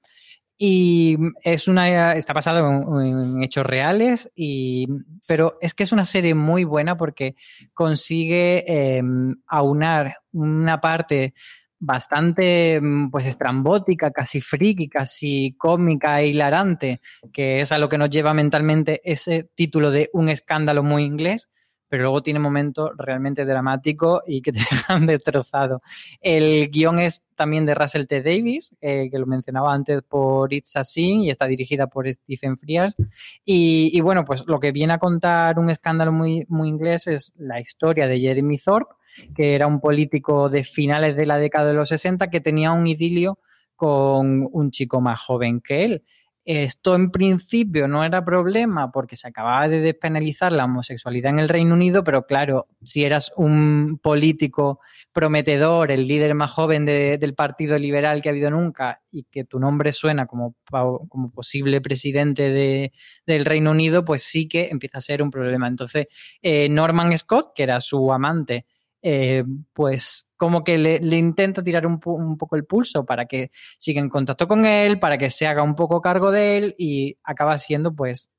[0.59, 4.87] Y es una, está basado en, hechos reales, y,
[5.29, 7.37] pero es que es una serie muy buena porque
[7.75, 9.03] consigue eh,
[9.47, 11.35] aunar una parte
[11.79, 12.81] bastante
[13.11, 17.01] pues estrambótica, casi friki, casi cómica e hilarante,
[17.33, 21.51] que es a lo que nos lleva mentalmente ese título de un escándalo muy inglés,
[21.89, 25.83] pero luego tiene momentos realmente dramáticos y que te dejan destrozado.
[26.21, 28.23] El guion es también de Russell T.
[28.23, 32.57] Davis, eh, que lo mencionaba antes por It's a Sin y está dirigida por Stephen
[32.57, 32.97] Frears.
[33.45, 37.35] Y, y, bueno, pues lo que viene a contar un escándalo muy, muy inglés es
[37.37, 38.95] la historia de Jeremy Thorpe,
[39.35, 42.87] que era un político de finales de la década de los 60 que tenía un
[42.87, 43.39] idilio
[43.77, 46.03] con un chico más joven que él.
[46.49, 51.49] Esto en principio no era problema porque se acababa de despenalizar la homosexualidad en el
[51.49, 54.79] Reino Unido, pero claro, si eras un político
[55.13, 59.43] prometedor, el líder más joven de, del Partido Liberal que ha habido nunca y que
[59.43, 62.93] tu nombre suena como, como posible presidente de,
[63.27, 65.67] del Reino Unido, pues sí que empieza a ser un problema.
[65.67, 66.07] Entonces,
[66.43, 68.67] eh, Norman Scott, que era su amante,
[69.09, 74.09] eh, pues como que le, intenta tirar un, poco el pulso para que siga en
[74.09, 77.95] contacto con él, para que se haga un poco cargo de él y acaba siendo
[77.95, 78.33] pues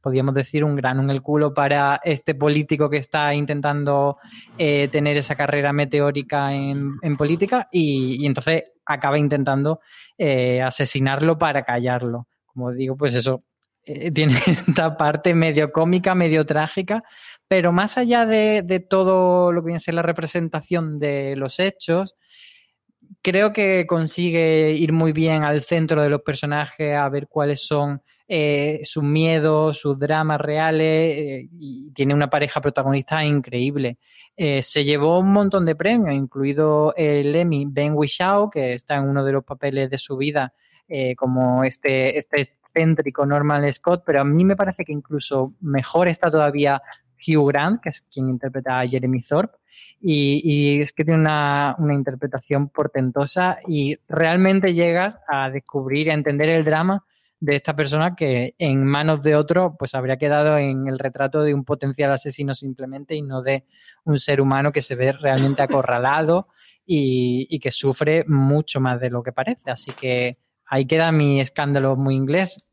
[0.00, 4.16] podríamos decir, un grano en el culo para este político que está intentando
[4.56, 9.80] eh, tener esa carrera meteórica en, política y, entonces acaba intentando
[10.16, 12.28] eh, asesinarlo para callarlo.
[12.46, 13.44] Como digo, pues eso
[14.14, 17.04] tiene esta parte medio cómica, medio trágica,
[17.54, 22.16] pero más allá de, todo lo que viene a ser la representación de los hechos,
[23.22, 28.02] creo que consigue ir muy bien al centro de los personajes, a ver cuáles son
[28.26, 33.98] eh, sus miedos, sus dramas reales, eh, y tiene una pareja protagonista increíble.
[34.36, 39.04] Eh, se llevó un montón de premios, incluido el Emmy Ben Whishaw, que está en
[39.04, 40.52] uno de los papeles de su vida
[41.16, 46.30] como este, este excéntrico Norman Scott, pero a mí me parece que incluso mejor está
[46.30, 46.82] todavía
[47.26, 49.56] Hugh Grant, que es quien interpreta a Jeremy Thorpe,
[50.00, 56.10] y, y es que tiene una, una, interpretación portentosa y realmente llegas a descubrir y
[56.10, 57.04] a entender el drama
[57.40, 61.52] de esta persona que en manos de otro pues habría quedado en el retrato de
[61.52, 63.64] un potencial asesino simplemente y no de
[64.04, 66.48] un ser humano que se ve realmente acorralado
[66.86, 69.70] y, y que sufre mucho más de lo que parece.
[69.70, 72.64] Así que ahí queda mi escándalo muy inglés.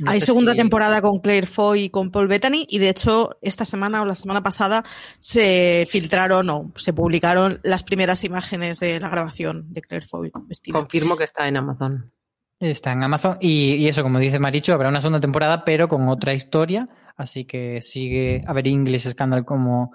[0.00, 0.58] No Hay segunda si...
[0.58, 4.14] temporada con Claire Foy y con Paul Bettany y de hecho esta semana o la
[4.14, 4.84] semana pasada
[5.18, 10.78] se filtraron o se publicaron las primeras imágenes de la grabación de Claire Foy vestida.
[10.78, 12.12] Confirmo que está en Amazon.
[12.60, 16.08] Está en Amazon y, y, eso, como dice Maricho, habrá una segunda temporada pero con
[16.08, 16.88] otra historia,
[17.18, 19.92] así que sigue a ver English Scandal como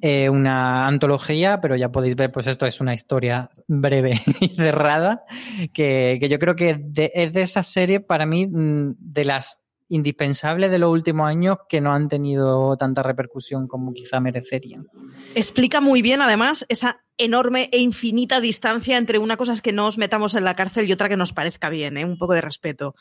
[0.00, 5.24] eh, una antología, pero ya podéis ver, pues esto es una historia breve y cerrada,
[5.72, 9.58] que, que yo creo que es de esa serie para mí de las
[9.88, 14.86] indispensables de los últimos años que no han tenido tanta repercusión como quizá merecerían.
[15.34, 19.86] Explica muy bien, además, esa enorme e infinita distancia entre una cosa es que no
[19.86, 22.04] os metamos en la cárcel y otra que nos parezca bien, ¿eh?
[22.04, 22.94] un poco de respeto.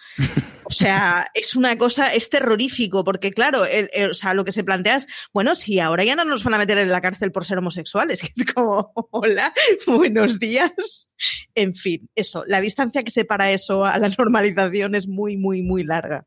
[0.63, 4.51] O sea, es una cosa, es terrorífico, porque claro, el, el, o sea, lo que
[4.51, 7.31] se plantea es, bueno, si ahora ya no nos van a meter en la cárcel
[7.31, 9.53] por ser homosexuales, que es como, hola,
[9.87, 11.13] buenos días.
[11.53, 15.83] En fin, eso, la distancia que separa eso a la normalización es muy, muy, muy
[15.83, 16.25] larga.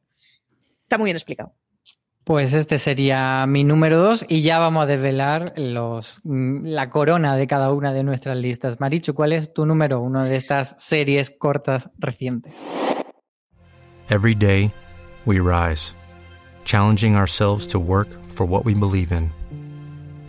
[0.88, 1.52] Está muy bien explicado.
[2.24, 7.46] Pues este sería mi número dos y ya vamos a desvelar los, la corona de
[7.46, 8.80] cada una de nuestras listas.
[8.80, 12.66] Marichu, ¿cuál es tu número uno de estas series cortas recientes?
[14.08, 14.72] Every day
[15.26, 15.94] we rise,
[16.64, 19.30] challenging ourselves to work for what we believe in.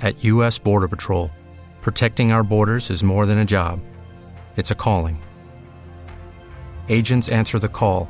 [0.01, 0.59] At U.S.
[0.59, 1.29] Border Patrol,
[1.81, 3.79] protecting our borders is more than a job,
[4.57, 5.21] it's a calling.
[6.89, 8.09] Agents answer the call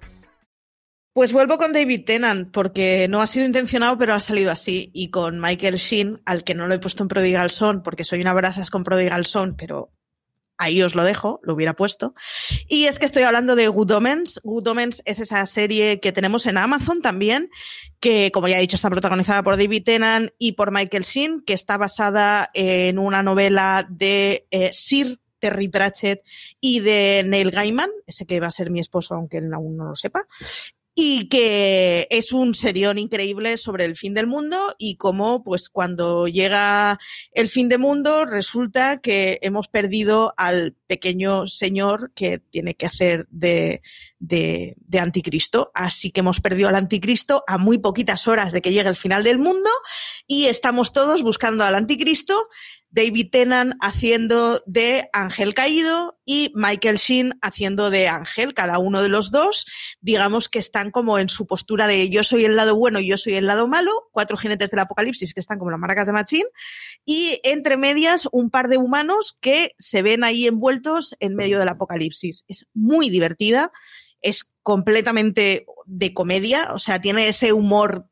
[1.13, 4.91] Pues vuelvo con David Tennant, porque no ha sido intencionado, pero ha salido así.
[4.93, 8.21] Y con Michael Sheen, al que no lo he puesto en Prodigal Son, porque soy
[8.21, 9.91] una brasas con Prodigal Son, pero
[10.57, 12.13] ahí os lo dejo, lo hubiera puesto.
[12.69, 14.39] Y es que estoy hablando de Good Omens.
[14.43, 17.49] Good Omens es esa serie que tenemos en Amazon también,
[17.99, 21.53] que como ya he dicho está protagonizada por David Tennant y por Michael Sheen, que
[21.53, 26.21] está basada en una novela de eh, Sir Terry Pratchett
[26.61, 29.85] y de Neil Gaiman, ese que va a ser mi esposo, aunque él aún no
[29.85, 30.25] lo sepa
[30.93, 36.27] y que es un serión increíble sobre el fin del mundo y cómo pues cuando
[36.27, 36.99] llega
[37.31, 43.25] el fin del mundo resulta que hemos perdido al pequeño señor que tiene que hacer
[43.29, 43.81] de,
[44.19, 45.71] de, de, anticristo.
[45.73, 49.23] Así que hemos perdido al anticristo a muy poquitas horas de que llegue el final
[49.23, 49.69] del mundo
[50.27, 52.49] y estamos todos buscando al anticristo
[52.91, 59.09] David Tennant haciendo de Ángel Caído y Michael Sheen haciendo de Ángel, cada uno de
[59.09, 59.65] los dos,
[60.01, 63.17] digamos que están como en su postura de yo soy el lado bueno y yo
[63.17, 66.45] soy el lado malo, cuatro jinetes del apocalipsis que están como las marcas de Machín,
[67.05, 71.69] y entre medias un par de humanos que se ven ahí envueltos en medio del
[71.69, 72.43] apocalipsis.
[72.47, 73.71] Es muy divertida,
[74.21, 78.10] es completamente de comedia, o sea, tiene ese humor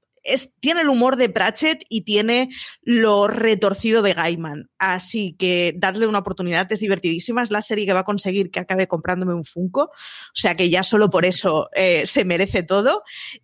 [0.59, 2.49] tiene el humor de Pratchett y tiene
[2.81, 4.69] lo retorcido de Gaiman.
[4.77, 7.43] Así que dadle una oportunidad, es divertidísima.
[7.43, 9.83] Es la serie que va a conseguir que acabe comprándome un Funko.
[9.83, 9.91] O
[10.33, 13.03] sea que ya solo por eso eh, se merece todo.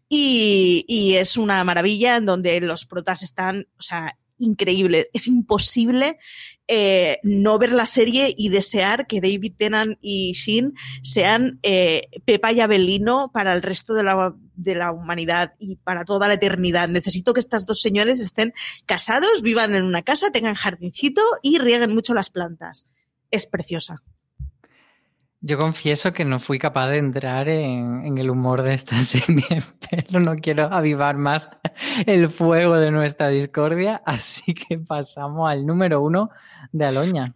[0.09, 5.09] Y, y, es una maravilla en donde los protas están, o sea, increíbles.
[5.13, 6.17] Es imposible
[6.67, 10.73] eh, no ver la serie y desear que David Tennant y Shin
[11.03, 16.05] sean eh, Pepa y Abelino para el resto de la, de la humanidad y para
[16.05, 16.89] toda la eternidad.
[16.89, 18.53] Necesito que estas dos señores estén
[18.85, 22.87] casados, vivan en una casa, tengan jardincito y rieguen mucho las plantas.
[23.31, 24.03] Es preciosa.
[25.47, 30.19] Yo confieso que no fui capaz de entrar en, el humor de esta serie, pero
[30.19, 31.49] no quiero avivar más
[32.07, 36.31] el fuego de nuestra discordia, así que pasamos al número uno
[36.71, 37.35] de Aloña.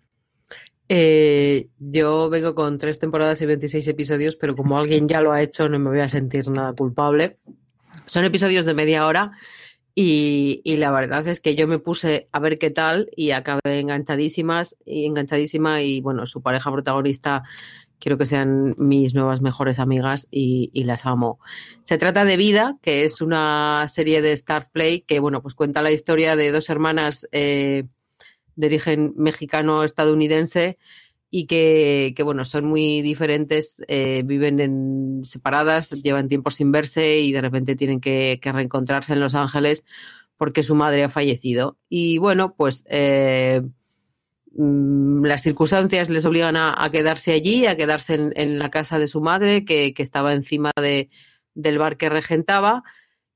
[0.88, 5.44] Eh, yo vengo con tres temporadas y 26 episodios, pero como alguien ya lo ha
[5.44, 7.38] hecho, no me voy a sentir nada culpable.
[8.08, 9.34] Son episodios de media hora
[9.94, 13.82] y, y, la verdad es que yo me puse a ver qué tal y acabé
[13.82, 17.44] enganchadísimas y enganchadísima y bueno, su pareja protagonista
[18.00, 21.40] quiero que sean mis nuevas mejores amigas y, las amo.
[21.84, 25.82] Se trata de Vida, que es una serie de Start Play que, bueno, pues cuenta
[25.82, 27.84] la historia de dos hermanas eh,
[28.56, 30.78] de origen mexicano-estadounidense
[31.30, 37.20] y que, que, bueno, son muy diferentes, eh, viven en, separadas, llevan tiempo sin verse
[37.20, 39.86] y de repente tienen que, que, reencontrarse en Los Ángeles
[40.38, 41.78] porque su madre ha fallecido.
[41.90, 42.86] Y bueno, pues...
[42.90, 43.62] Eh,
[44.60, 49.64] las circunstancias les obligan a, quedarse allí, a quedarse en, la casa de su madre,
[49.64, 51.10] que, que estaba encima de,
[51.54, 52.84] del bar que regentaba.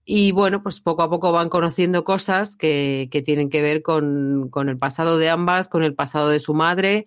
[0.06, 4.50] Y bueno, pues poco a poco van conociendo cosas que, que tienen que ver con,
[4.50, 7.06] con, el pasado de ambas, con el pasado de su madre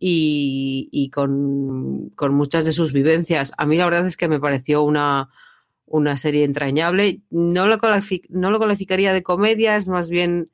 [0.00, 3.52] y, y con, con, muchas de sus vivencias.
[3.58, 5.30] A mí la verdad es que me pareció una,
[5.86, 7.20] una serie entrañable.
[7.30, 7.78] No lo,
[8.30, 10.50] no lo calificaría de comedia, es más bien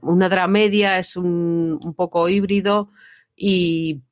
[0.00, 2.90] una dramedia, es un, poco híbrido
[3.34, 4.02] y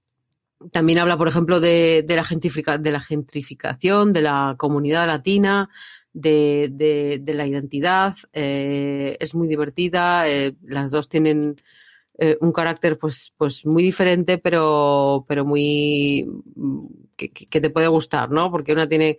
[0.73, 5.69] también habla, por ejemplo, de, la, gentrifica, de la, gentrificación de la comunidad latina,
[6.13, 8.15] de, de, de la identidad.
[8.33, 11.61] Eh, es muy divertida, eh, las dos tienen
[12.19, 16.27] eh, un carácter pues, pues muy diferente, pero, pero muy
[17.17, 18.51] que, que, te puede gustar, ¿no?
[18.51, 19.19] Porque una tiene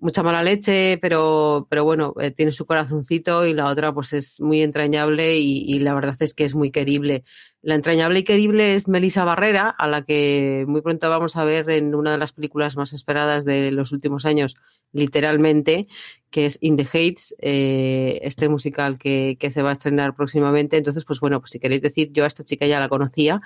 [0.00, 4.40] mucha mala leche, pero, pero bueno, eh, tiene su corazoncito y la otra pues es
[4.40, 7.24] muy entrañable y, la verdad es que es muy querible.
[7.62, 11.70] La entrañable y querible es Melissa Barrera, a la que muy pronto vamos a ver
[11.70, 14.56] en una de las películas más esperadas de los últimos años,
[14.92, 15.86] literalmente,
[16.30, 20.76] que es In the Heights, eh, este musical que, que, se va a estrenar próximamente.
[20.76, 23.40] Entonces, pues bueno, pues si queréis decir, yo a esta chica ya la conocía,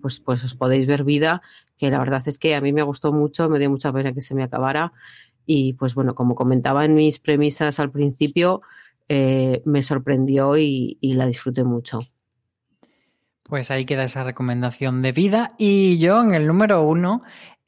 [0.00, 1.42] pues, pues os podéis ver vida,
[1.76, 4.20] que la verdad es que a mí me gustó mucho, me dio mucha pena que
[4.20, 4.92] se me acabara.
[5.46, 8.62] Y pues bueno, como comentaba en mis premisas al principio,
[9.08, 11.98] eh, me sorprendió y, y, la disfruté mucho.
[13.42, 15.54] Pues ahí queda esa recomendación de vida.
[15.58, 17.22] Y yo en el número uno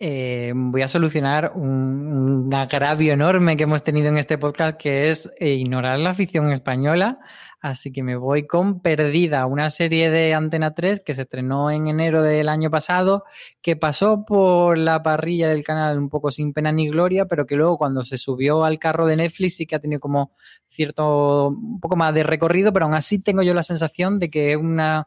[0.04, 5.10] eh, voy a solucionar un, un, agravio enorme que hemos tenido en este podcast, que
[5.10, 7.20] es eh, ignorar la afición española.
[7.60, 11.86] Así que me voy con Perdida, una serie de Antena 3 que se estrenó en
[11.86, 13.22] enero del año pasado,
[13.60, 17.54] que pasó por la parrilla del canal un poco sin pena ni gloria, pero que
[17.54, 20.32] luego cuando se subió al carro de Netflix sí que ha tenido como
[20.66, 24.50] cierto, un poco más de recorrido, pero aún así tengo yo la sensación de que
[24.50, 25.06] es una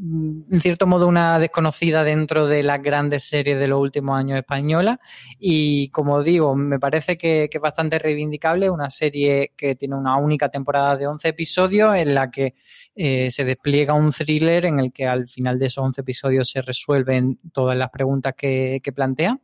[0.00, 4.98] en cierto modo una desconocida dentro de las grandes series de los últimos años españolas
[5.40, 10.16] y como digo, me parece que, que, es bastante reivindicable, una serie que tiene una
[10.16, 12.54] única temporada de 11 episodios en la que
[12.94, 16.62] eh, se despliega un thriller en el que al final de esos 11 episodios se
[16.62, 19.38] resuelven todas las preguntas que, que plantea.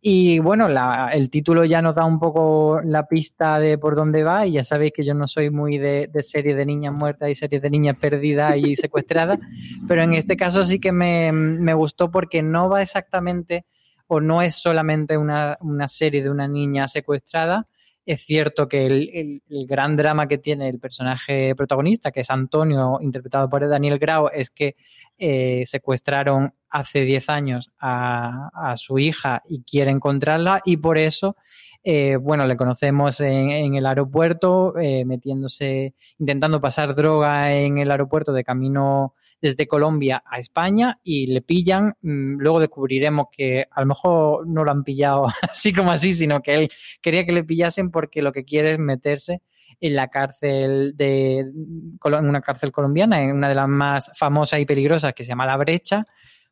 [0.00, 4.22] Y bueno, la, el título ya nos da un poco la pista de por dónde
[4.22, 7.28] va y ya sabéis que yo no soy muy de, de series de niñas muertas
[7.30, 9.40] y series de niñas perdidas y secuestradas,
[9.88, 13.66] pero en este caso sí que me, me, gustó porque no va exactamente
[14.06, 17.66] o no es solamente una, una serie de una niña secuestrada,
[18.08, 22.98] es cierto que el, el, gran drama que tiene el personaje protagonista, que es Antonio,
[23.02, 24.76] interpretado por Daniel Grau, es que
[25.18, 31.36] eh, secuestraron hace 10 años a, su hija y quiere encontrarla y por eso,
[31.84, 37.90] eh, bueno, le conocemos en, en el aeropuerto, eh, metiéndose, intentando pasar droga en el
[37.90, 41.94] aeropuerto de camino desde Colombia a España y le pillan.
[42.02, 46.42] Mm, luego descubriremos que a lo mejor no lo han pillado así como así, sino
[46.42, 46.70] que él
[47.00, 49.42] quería que le pillasen porque lo que quiere es meterse
[49.80, 54.66] en la cárcel de en una cárcel colombiana, en una de las más famosas y
[54.66, 56.04] peligrosas que se llama La Brecha,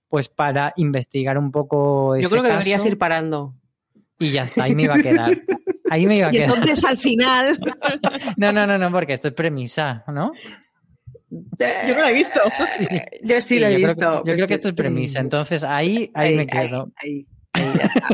[0.08, 2.60] pues para investigar un poco ese Yo creo que caso.
[2.60, 3.54] deberías ir parando.
[4.18, 5.42] Y ya está, ahí me iba a quedar.
[5.90, 6.50] Ahí me iba a y quedar.
[6.50, 7.58] entonces al final.
[8.36, 10.32] No, no, no, no, porque esto es premisa, ¿no?
[11.30, 12.40] Yo no lo he visto.
[13.22, 13.94] Yo sí, sí lo he yo visto.
[13.94, 16.92] Creo yo creo que esto es premisa, entonces ahí, ahí, ahí me quedo.
[16.96, 18.08] Ahí, ahí, ahí ya está.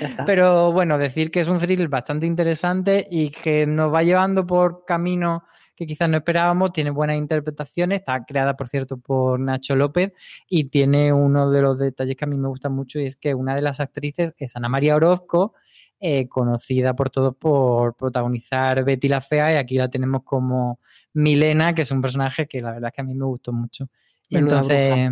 [0.00, 0.24] Ya está.
[0.24, 4.84] Pero bueno, decir que es un thrill bastante interesante y que nos va llevando por
[4.84, 5.44] camino
[5.78, 10.12] que quizás no esperábamos, tiene buenas interpretaciones, está creada, por cierto, por Nacho López
[10.48, 13.32] y tiene uno de los detalles que a mí me gusta mucho y es que
[13.32, 15.54] una de las actrices es Ana María Orozco,
[16.00, 20.80] eh, conocida por todos por protagonizar Betty la Fea y aquí la tenemos como
[21.12, 23.88] Milena, que es un personaje que la verdad es que a mí me gustó mucho.
[24.30, 25.10] Menuda Entonces,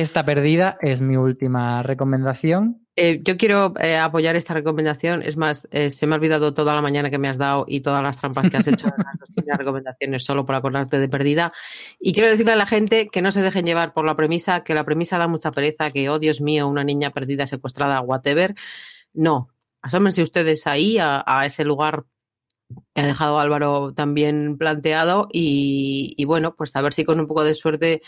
[0.00, 2.84] esta perdida es mi última recomendación.
[2.96, 5.22] Eh, yo quiero eh, apoyar esta recomendación.
[5.22, 7.80] Es más, eh, se me ha olvidado toda la mañana que me has dado y
[7.80, 11.08] todas las trampas que has hecho en las dos primeras recomendaciones solo por acordarte de
[11.08, 11.52] perdida.
[12.00, 14.74] Y quiero decirle a la gente que no se dejen llevar por la premisa, que
[14.74, 18.56] la premisa da mucha pereza, que, oh Dios mío, una niña perdida, secuestrada, whatever.
[19.12, 19.48] No,
[19.80, 22.04] asómense ustedes ahí a, a ese lugar
[22.94, 27.44] que ha dejado Álvaro también planteado y, bueno, pues a ver si con un poco
[27.44, 28.02] de suerte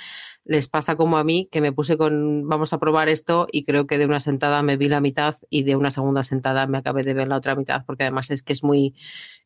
[0.44, 3.86] les pasa como a mí, que me puse con vamos a probar esto y creo
[3.86, 7.02] que de una sentada me vi la mitad y de una segunda sentada me acabé
[7.02, 8.94] de ver la otra mitad porque además es que es muy,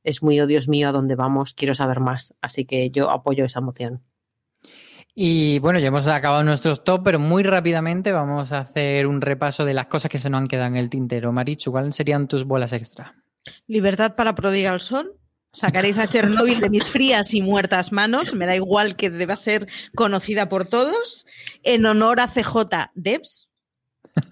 [0.05, 2.35] es muy, oh Dios mío, a dónde vamos, quiero saber más.
[2.43, 4.03] Así que yo apoyo esa moción.
[5.15, 9.65] Y bueno, ya hemos acabado nuestros top, pero muy rápidamente vamos a hacer un repaso
[9.65, 11.33] de las cosas que se nos han quedado en el tintero.
[11.33, 13.17] Marichu, ¿cuáles serían tus bolas extra?
[13.67, 15.09] Libertad para Prodigal Son.
[15.53, 18.35] Sacaréis a Chernobyl de mis frías y muertas manos.
[18.35, 19.67] Me da igual que deba ser
[19.97, 21.27] conocida por todos.
[21.63, 23.49] En honor a CJ Debs.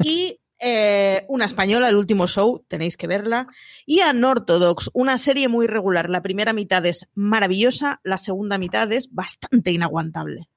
[0.03, 3.49] Y eh, una española, el último show, tenéis que verla.
[3.87, 6.09] Y Unorthodox, una serie muy regular.
[6.09, 10.49] La primera mitad es maravillosa, la segunda mitad es bastante inaguantable.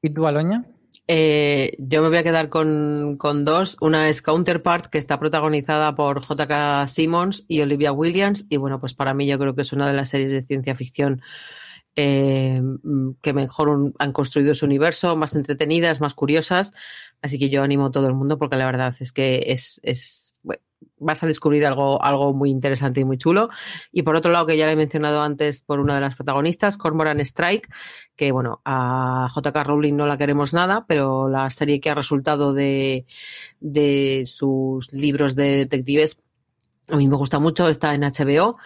[0.00, 0.64] ¿Y tú, Aloña?
[1.10, 3.78] Eh, yo me voy a quedar con, con, dos.
[3.80, 6.86] Una es Counterpart, que está protagonizada por J.K.
[6.86, 8.46] Simmons y Olivia Williams.
[8.50, 10.74] Y bueno, pues para mí yo creo que es una de las series de ciencia
[10.74, 11.22] ficción
[11.96, 12.60] eh,
[13.22, 16.72] que mejor han construido su universo, más entretenidas, más curiosas.
[17.22, 20.27] Así que yo animo a todo el mundo porque la verdad es que es,
[20.98, 23.48] vas a descubrir algo, algo muy interesante y muy chulo.
[23.92, 26.76] Y por otro lado, que ya le he mencionado antes por una de las protagonistas,
[26.76, 27.68] Cormoran Strike,
[28.16, 32.52] que bueno, a JK Rowling no la queremos nada, pero la serie que ha resultado
[32.52, 33.06] de,
[33.60, 36.20] de sus libros de detectives
[36.90, 38.56] a mí me gusta mucho, está en HBO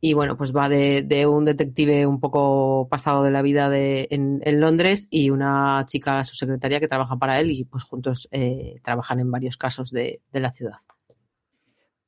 [0.00, 4.08] y bueno, pues va de, de un detective un poco pasado de la vida de,
[4.10, 8.28] en, en, Londres y una chica, su secretaria, que trabaja para él y pues juntos
[8.30, 10.78] eh, trabajan en varios casos de, de la ciudad.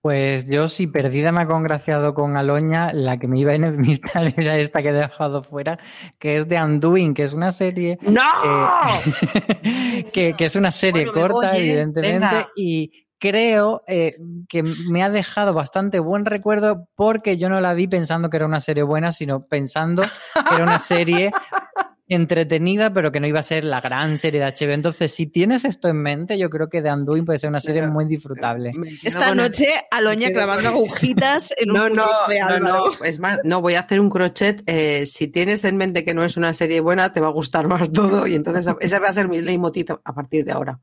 [0.01, 4.33] Pues yo, si perdida me ha congraciado con Aloña, la que me iba a enemistar
[4.37, 5.79] era esta que he dejado fuera,
[6.19, 7.99] que es de Undoing, que es una serie.
[8.03, 8.23] ¡No!
[8.45, 12.49] Eh, que, que, es una serie bueno, corta, voy, evidentemente, venga.
[12.55, 14.17] y creo eh,
[14.49, 18.47] que me ha dejado bastante buen recuerdo porque yo no la vi pensando que era
[18.47, 21.33] una serie buena, sino pensando que era una serie
[22.09, 24.73] entretenida, pero que no iba a ser la gran serie de HBO.
[24.73, 27.87] Entonces, si tienes esto en mente, yo creo que The Undoing puede ser una serie
[27.87, 28.73] muy disfrutable.
[29.03, 33.61] Esta noche, Aloña clavando agujitas en no, un no, de no, no, es más, no,
[33.61, 34.63] voy a hacer un crochet.
[34.67, 37.69] Eh, si tienes en mente que no es una serie buena, te va a gustar
[37.69, 40.81] más todo y entonces ese va a ser mi leitmotiv a partir de ahora.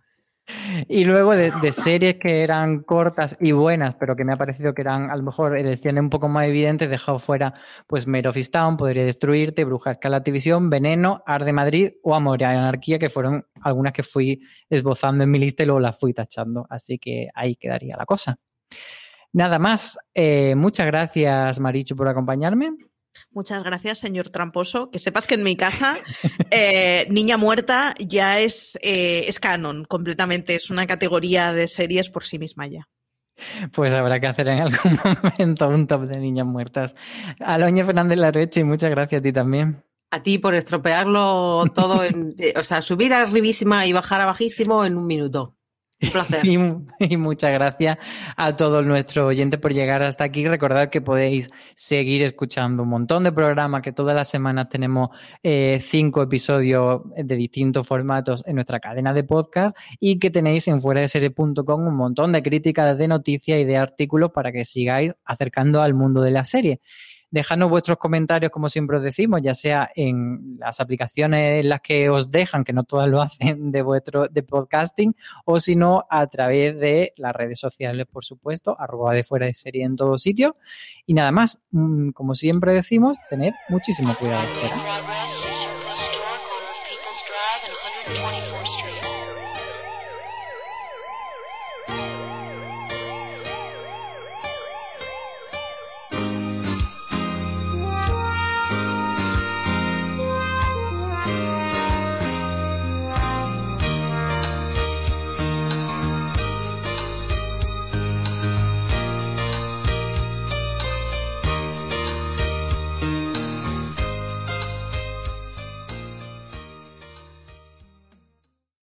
[0.88, 4.82] Y luego de, series que eran cortas y buenas, pero que me ha parecido que
[4.82, 7.54] eran a lo mejor elecciones un poco más evidentes, dejado fuera
[7.88, 12.42] pues Mare of Town, Podría Destruirte, Bruja Escala Televisión, Veneno, Ar de Madrid o Amor
[12.42, 16.14] y Anarquía, que fueron algunas que fui esbozando en mi lista y luego las fui
[16.14, 16.68] tachando.
[16.70, 18.38] Así que ahí quedaría la cosa.
[19.34, 22.72] Nada más, eh, muchas gracias Marichu por acompañarme.
[23.32, 24.90] Muchas gracias, señor Tramposo.
[24.90, 25.98] Que sepas que en mi casa,
[26.52, 30.56] eh, Niña Muerta ya es, eh, es canon completamente.
[30.56, 32.88] Es una categoría de series por sí misma ya.
[33.74, 36.96] Pues habrá que hacer en algún momento un top de niñas muertas.
[37.40, 39.84] Aloña Fernández Larreche, muchas gracias a ti también.
[40.12, 44.86] A ti por estropearlo todo, en, o sea, subir a arribísima y bajar a bajísimo
[44.86, 45.55] en un minuto.
[46.02, 46.42] Un placer.
[47.00, 47.98] Y, muchas gracias
[48.36, 50.48] a todos nuestros oyentes por llegar hasta aquí.
[50.48, 55.10] Recordad que podéis seguir escuchando un montón de programas, que todas las semanas tenemos
[55.44, 60.82] eh, cinco episodios de distintos formatos en nuestra cadena de podcast y que tenéis en
[60.82, 65.14] fuera de serie.com un montón de críticas, de noticias y de artículos para que sigáis
[65.24, 66.82] acercando al mundo de la serie.
[67.32, 72.10] Dejadnos vuestros comentarios, como siempre os decimos, ya sea en las aplicaciones en las que
[72.10, 75.16] os dejan, que no todas lo hacen de vuestro de podcasting,
[75.46, 79.54] o si no, a través de las redes sociales, por supuesto, arroba de fuera de
[79.54, 80.54] serie en todos sitios.
[81.06, 81.60] Y nada más,
[82.14, 85.15] como siempre decimos, tened muchísimo cuidado fuera.